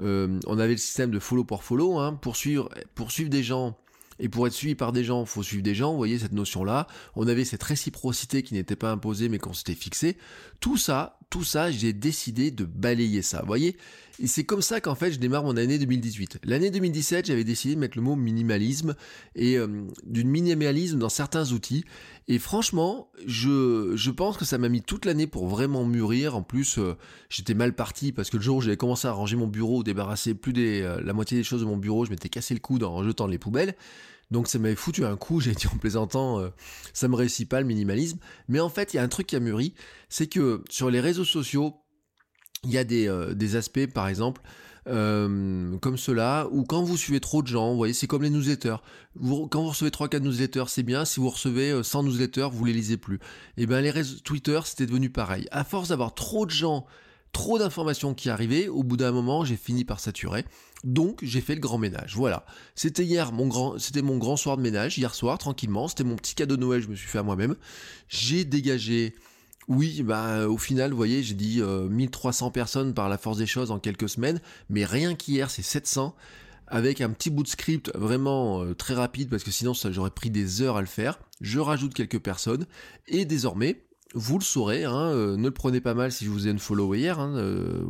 euh, 0.00 0.40
on 0.46 0.58
avait 0.58 0.72
le 0.72 0.78
système 0.78 1.10
de 1.10 1.18
follow 1.18 1.44
pour 1.44 1.64
follow, 1.64 1.98
hein, 1.98 2.18
pour, 2.20 2.36
suivre, 2.36 2.68
pour 2.94 3.10
suivre 3.10 3.30
des 3.30 3.42
gens 3.42 3.76
et 4.18 4.28
pour 4.28 4.46
être 4.46 4.52
suivi 4.52 4.74
par 4.74 4.92
des 4.92 5.04
gens, 5.04 5.24
faut 5.24 5.42
suivre 5.42 5.62
des 5.62 5.74
gens, 5.74 5.90
vous 5.90 5.96
voyez 5.96 6.18
cette 6.18 6.32
notion-là. 6.32 6.86
On 7.16 7.26
avait 7.26 7.44
cette 7.44 7.62
réciprocité 7.62 8.42
qui 8.42 8.54
n'était 8.54 8.76
pas 8.76 8.90
imposée 8.90 9.28
mais 9.28 9.38
qu'on 9.38 9.52
s'était 9.52 9.74
fixé. 9.74 10.16
Tout 10.60 10.76
ça, 10.76 11.18
ça, 11.42 11.70
j'ai 11.70 11.92
décidé 11.92 12.50
de 12.50 12.64
balayer 12.64 13.22
ça, 13.22 13.42
voyez? 13.44 13.76
Et 14.20 14.28
c'est 14.28 14.44
comme 14.44 14.62
ça 14.62 14.80
qu'en 14.80 14.94
fait 14.94 15.10
je 15.12 15.18
démarre 15.18 15.42
mon 15.42 15.56
année 15.56 15.78
2018. 15.78 16.38
L'année 16.44 16.70
2017, 16.70 17.26
j'avais 17.26 17.42
décidé 17.42 17.74
de 17.74 17.80
mettre 17.80 17.98
le 17.98 18.02
mot 18.02 18.14
minimalisme 18.14 18.94
et 19.34 19.58
euh, 19.58 19.66
d'une 20.04 20.28
minimalisme 20.28 20.98
dans 20.98 21.08
certains 21.08 21.50
outils. 21.50 21.84
Et 22.28 22.38
franchement, 22.38 23.10
je, 23.26 23.92
je 23.96 24.10
pense 24.10 24.36
que 24.36 24.44
ça 24.44 24.56
m'a 24.56 24.68
mis 24.68 24.82
toute 24.82 25.04
l'année 25.04 25.26
pour 25.26 25.48
vraiment 25.48 25.84
mûrir. 25.84 26.36
En 26.36 26.42
plus, 26.42 26.78
euh, 26.78 26.94
j'étais 27.28 27.54
mal 27.54 27.74
parti 27.74 28.12
parce 28.12 28.30
que 28.30 28.36
le 28.36 28.42
jour 28.42 28.58
où 28.58 28.60
j'avais 28.60 28.76
commencé 28.76 29.08
à 29.08 29.12
ranger 29.12 29.36
mon 29.36 29.48
bureau, 29.48 29.82
débarrasser 29.82 30.34
plus 30.34 30.52
des, 30.52 30.82
euh, 30.82 31.00
la 31.02 31.12
moitié 31.12 31.36
des 31.36 31.44
choses 31.44 31.60
de 31.60 31.66
mon 31.66 31.76
bureau, 31.76 32.04
je 32.04 32.10
m'étais 32.10 32.28
cassé 32.28 32.54
le 32.54 32.60
coude 32.60 32.84
en 32.84 33.02
jetant 33.02 33.26
les 33.26 33.38
poubelles. 33.38 33.74
Donc 34.34 34.48
ça 34.48 34.58
m'avait 34.58 34.74
foutu 34.74 35.04
un 35.04 35.16
coup, 35.16 35.40
j'ai 35.40 35.52
dit 35.52 35.68
en 35.68 35.78
plaisantant, 35.78 36.40
euh, 36.40 36.48
ça 36.92 37.06
me 37.06 37.14
réussit 37.14 37.48
pas 37.48 37.60
le 37.60 37.66
minimalisme. 37.66 38.18
Mais 38.48 38.58
en 38.58 38.68
fait, 38.68 38.92
il 38.92 38.96
y 38.96 39.00
a 39.00 39.02
un 39.02 39.08
truc 39.08 39.28
qui 39.28 39.36
a 39.36 39.40
mûri, 39.40 39.74
c'est 40.08 40.26
que 40.26 40.62
sur 40.68 40.90
les 40.90 41.00
réseaux 41.00 41.24
sociaux, 41.24 41.76
il 42.64 42.72
y 42.72 42.78
a 42.78 42.84
des, 42.84 43.06
euh, 43.06 43.56
aspects, 43.56 43.86
par 43.86 44.08
exemple, 44.08 44.42
euh, 44.88 45.78
comme 45.78 45.96
cela, 45.96 46.48
où 46.50 46.64
quand 46.64 46.82
vous 46.82 46.96
suivez 46.96 47.20
trop 47.20 47.42
de 47.42 47.46
gens, 47.46 47.70
vous 47.70 47.76
voyez, 47.76 47.94
c'est 47.94 48.08
comme 48.08 48.24
les 48.24 48.30
newsletters. 48.30 48.76
quand 49.22 49.62
vous 49.62 49.68
recevez 49.68 49.90
3-4 49.90 50.20
newsletters, 50.20 50.64
c'est 50.66 50.82
bien. 50.82 51.04
Si 51.04 51.20
vous 51.20 51.30
recevez 51.30 51.82
100 51.84 52.02
newsletters, 52.02 52.48
vous 52.50 52.64
les 52.64 52.72
lisez 52.72 52.96
plus. 52.96 53.16
Et 53.16 53.62
eh 53.62 53.66
bien 53.66 53.80
les 53.80 53.90
réseaux 53.90 54.18
Twitter, 54.24 54.58
c'était 54.64 54.86
devenu 54.86 55.10
pareil. 55.10 55.46
À 55.52 55.62
force 55.62 55.90
d'avoir 55.90 56.14
trop 56.14 56.44
de 56.44 56.50
gens 56.50 56.86
trop 57.34 57.58
d'informations 57.58 58.14
qui 58.14 58.30
arrivaient, 58.30 58.68
au 58.68 58.82
bout 58.82 58.96
d'un 58.96 59.12
moment, 59.12 59.44
j'ai 59.44 59.56
fini 59.56 59.84
par 59.84 60.00
saturer. 60.00 60.46
Donc, 60.84 61.18
j'ai 61.22 61.42
fait 61.42 61.54
le 61.54 61.60
grand 61.60 61.76
ménage. 61.76 62.14
Voilà. 62.16 62.46
C'était 62.74 63.04
hier 63.04 63.32
mon 63.32 63.46
grand, 63.46 63.78
c'était 63.78 64.00
mon 64.00 64.16
grand 64.16 64.38
soir 64.38 64.56
de 64.56 64.62
ménage, 64.62 64.96
hier 64.96 65.14
soir, 65.14 65.36
tranquillement. 65.36 65.88
C'était 65.88 66.04
mon 66.04 66.16
petit 66.16 66.34
cadeau 66.34 66.56
de 66.56 66.62
Noël, 66.62 66.80
je 66.80 66.88
me 66.88 66.94
suis 66.94 67.08
fait 67.08 67.18
à 67.18 67.22
moi-même. 67.22 67.56
J'ai 68.08 68.44
dégagé, 68.44 69.14
oui, 69.68 70.02
bah, 70.02 70.48
au 70.48 70.58
final, 70.58 70.92
vous 70.92 70.96
voyez, 70.96 71.22
j'ai 71.22 71.34
dit 71.34 71.60
1300 71.62 72.46
euh, 72.46 72.50
personnes 72.50 72.94
par 72.94 73.08
la 73.08 73.18
force 73.18 73.38
des 73.38 73.46
choses 73.46 73.70
en 73.70 73.78
quelques 73.78 74.08
semaines, 74.08 74.40
mais 74.70 74.84
rien 74.84 75.14
qu'hier, 75.14 75.50
c'est 75.50 75.62
700 75.62 76.14
avec 76.66 77.00
un 77.00 77.10
petit 77.10 77.30
bout 77.30 77.42
de 77.42 77.48
script 77.48 77.90
vraiment 77.94 78.62
euh, 78.62 78.74
très 78.74 78.94
rapide 78.94 79.28
parce 79.28 79.44
que 79.44 79.50
sinon 79.50 79.72
j'aurais 79.74 80.10
pris 80.10 80.30
des 80.30 80.62
heures 80.62 80.76
à 80.76 80.80
le 80.80 80.86
faire. 80.86 81.18
Je 81.40 81.60
rajoute 81.60 81.92
quelques 81.92 82.20
personnes 82.20 82.66
et 83.06 83.26
désormais 83.26 83.84
vous 84.14 84.38
le 84.38 84.44
saurez, 84.44 84.84
hein, 84.84 85.10
euh, 85.10 85.36
ne 85.36 85.44
le 85.44 85.50
prenez 85.50 85.80
pas 85.80 85.94
mal 85.94 86.12
si 86.12 86.24
je 86.24 86.30
vous 86.30 86.46
ai 86.46 86.50
une 86.50 86.58
follow 86.58 86.94
hier, 86.94 87.18
hein, 87.18 87.34
euh, 87.36 87.84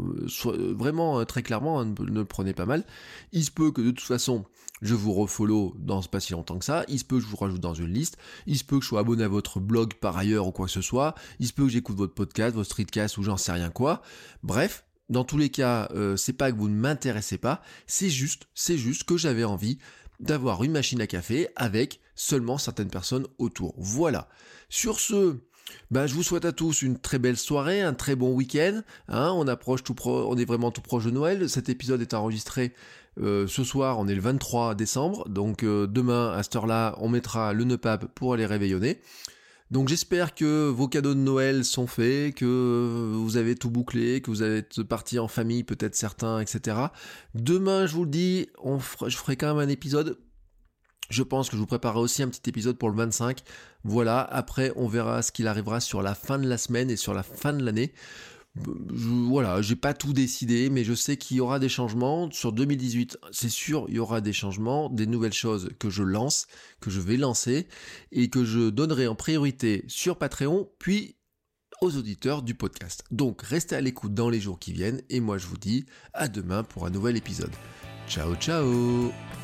vraiment 0.76 1.20
euh, 1.20 1.24
très 1.24 1.42
clairement, 1.42 1.80
hein, 1.80 1.84
ne, 1.84 2.20
le 2.20 2.24
prenez 2.24 2.54
pas 2.54 2.66
mal. 2.66 2.84
Il 3.32 3.44
se 3.44 3.50
peut 3.50 3.70
que 3.70 3.82
de 3.82 3.90
toute 3.90 4.06
façon, 4.06 4.44
je 4.80 4.94
vous 4.94 5.12
refollow 5.12 5.74
dans 5.78 6.02
pas 6.02 6.20
si 6.20 6.32
longtemps 6.32 6.58
que 6.58 6.64
ça, 6.64 6.84
il 6.88 6.98
se 6.98 7.04
peut 7.04 7.16
que 7.16 7.22
je 7.22 7.28
vous 7.28 7.36
rajoute 7.36 7.60
dans 7.60 7.74
une 7.74 7.92
liste, 7.92 8.16
il 8.46 8.58
se 8.58 8.64
peut 8.64 8.78
que 8.78 8.82
je 8.82 8.88
sois 8.88 9.00
abonné 9.00 9.22
à 9.22 9.28
votre 9.28 9.60
blog 9.60 9.94
par 9.94 10.16
ailleurs 10.16 10.46
ou 10.46 10.52
quoi 10.52 10.66
que 10.66 10.72
ce 10.72 10.80
soit, 10.80 11.14
il 11.40 11.46
se 11.46 11.52
peut 11.52 11.64
que 11.64 11.70
j'écoute 11.70 11.96
votre 11.96 12.14
podcast, 12.14 12.54
votre 12.54 12.70
streetcast 12.70 13.18
ou 13.18 13.22
j'en 13.22 13.36
sais 13.36 13.52
rien 13.52 13.70
quoi. 13.70 14.02
Bref, 14.42 14.84
dans 15.10 15.24
tous 15.24 15.36
les 15.36 15.50
cas, 15.50 15.90
c'est 16.16 16.32
pas 16.32 16.50
que 16.50 16.56
vous 16.56 16.68
ne 16.68 16.74
m'intéressez 16.74 17.38
pas, 17.38 17.62
c'est 17.87 18.08
juste, 18.08 18.48
c'est 18.54 18.78
juste 18.78 19.04
que 19.04 19.16
j'avais 19.16 19.44
envie 19.44 19.78
d'avoir 20.20 20.64
une 20.64 20.72
machine 20.72 21.00
à 21.00 21.06
café 21.06 21.48
avec 21.56 22.00
seulement 22.14 22.58
certaines 22.58 22.88
personnes 22.88 23.26
autour. 23.38 23.74
Voilà. 23.76 24.28
Sur 24.68 25.00
ce, 25.00 25.38
ben, 25.90 26.07
je 26.07 26.14
vous 26.14 26.22
souhaite 26.22 26.44
à 26.44 26.53
tous 26.53 26.83
une 26.83 26.98
très 26.98 27.18
belle 27.18 27.37
soirée, 27.37 27.83
un 27.83 27.94
très 27.94 28.16
bon 28.16 28.33
week-end. 28.33 28.83
Hein. 29.09 29.33
on 29.35 29.46
approche 29.48 29.83
tout 29.83 29.94
on 30.07 30.37
est 30.37 30.44
vraiment 30.44 30.70
tout 30.70 30.81
proche 30.81 31.05
de 31.05 31.11
Noël. 31.11 31.48
Cet 31.48 31.68
épisode 31.68 32.00
est 32.00 32.14
enregistré 32.14 32.72
euh, 33.20 33.46
ce 33.46 33.62
soir, 33.62 33.98
on 33.98 34.09
est 34.09 34.14
le 34.14 34.20
23 34.20 34.74
décembre. 34.74 35.29
Donc 35.29 35.62
euh, 35.62 35.87
demain, 35.87 36.33
à 36.33 36.42
cette 36.42 36.57
heure-là, 36.57 36.96
on 36.98 37.09
mettra 37.09 37.53
le 37.53 37.64
Neupap 37.64 38.07
pour 38.14 38.35
aller 38.35 38.46
réveillonner. 38.46 39.00
Donc 39.70 39.88
j'espère 39.88 40.35
que 40.35 40.68
vos 40.68 40.88
cadeaux 40.88 41.14
de 41.14 41.20
Noël 41.20 41.64
sont 41.64 41.87
faits, 41.87 42.35
que 42.35 43.12
vous 43.14 43.37
avez 43.37 43.57
tout 43.57 43.70
bouclé, 43.70 44.20
que 44.20 44.31
vous 44.31 44.42
êtes 44.42 44.83
parti 44.83 45.18
en 45.18 45.27
famille, 45.27 45.64
peut-être 45.64 45.96
certains, 45.96 46.40
etc. 46.40 46.77
Demain, 47.35 47.87
je 47.87 47.94
vous 47.94 48.05
le 48.05 48.11
dis, 48.11 48.48
je 49.07 49.16
ferai 49.16 49.37
quand 49.37 49.55
même 49.55 49.66
un 49.66 49.70
épisode 49.70 50.18
je 51.10 51.22
pense 51.22 51.48
que 51.48 51.56
je 51.56 51.60
vous 51.60 51.66
préparerai 51.66 52.00
aussi 52.00 52.22
un 52.22 52.28
petit 52.28 52.48
épisode 52.48 52.78
pour 52.78 52.90
le 52.90 52.96
25. 52.96 53.42
Voilà, 53.84 54.20
après 54.20 54.72
on 54.76 54.88
verra 54.88 55.22
ce 55.22 55.32
qu'il 55.32 55.46
arrivera 55.46 55.80
sur 55.80 56.02
la 56.02 56.14
fin 56.14 56.38
de 56.38 56.48
la 56.48 56.58
semaine 56.58 56.90
et 56.90 56.96
sur 56.96 57.14
la 57.14 57.22
fin 57.22 57.52
de 57.52 57.64
l'année. 57.64 57.92
voilà, 58.56 59.60
j'ai 59.62 59.76
pas 59.76 59.94
tout 59.94 60.12
décidé, 60.12 60.70
mais 60.70 60.84
je 60.84 60.94
sais 60.94 61.16
qu'il 61.16 61.36
y 61.36 61.40
aura 61.40 61.58
des 61.58 61.68
changements. 61.68 62.30
Sur 62.30 62.52
2018, 62.52 63.18
c'est 63.32 63.48
sûr, 63.48 63.86
il 63.88 63.96
y 63.96 63.98
aura 63.98 64.20
des 64.20 64.32
changements, 64.32 64.88
des 64.88 65.06
nouvelles 65.06 65.32
choses 65.32 65.70
que 65.78 65.90
je 65.90 66.02
lance, 66.02 66.46
que 66.80 66.90
je 66.90 67.00
vais 67.00 67.16
lancer, 67.16 67.66
et 68.12 68.30
que 68.30 68.44
je 68.44 68.70
donnerai 68.70 69.06
en 69.06 69.14
priorité 69.14 69.84
sur 69.88 70.16
Patreon, 70.16 70.70
puis 70.78 71.16
aux 71.80 71.96
auditeurs 71.96 72.42
du 72.42 72.54
podcast. 72.54 73.04
Donc 73.10 73.42
restez 73.42 73.76
à 73.76 73.80
l'écoute 73.80 74.14
dans 74.14 74.30
les 74.30 74.40
jours 74.40 74.58
qui 74.58 74.72
viennent, 74.72 75.02
et 75.10 75.20
moi 75.20 75.36
je 75.36 75.46
vous 75.46 75.58
dis 75.58 75.84
à 76.14 76.28
demain 76.28 76.62
pour 76.62 76.86
un 76.86 76.90
nouvel 76.90 77.16
épisode. 77.16 77.52
Ciao 78.08 78.34
ciao 78.36 79.43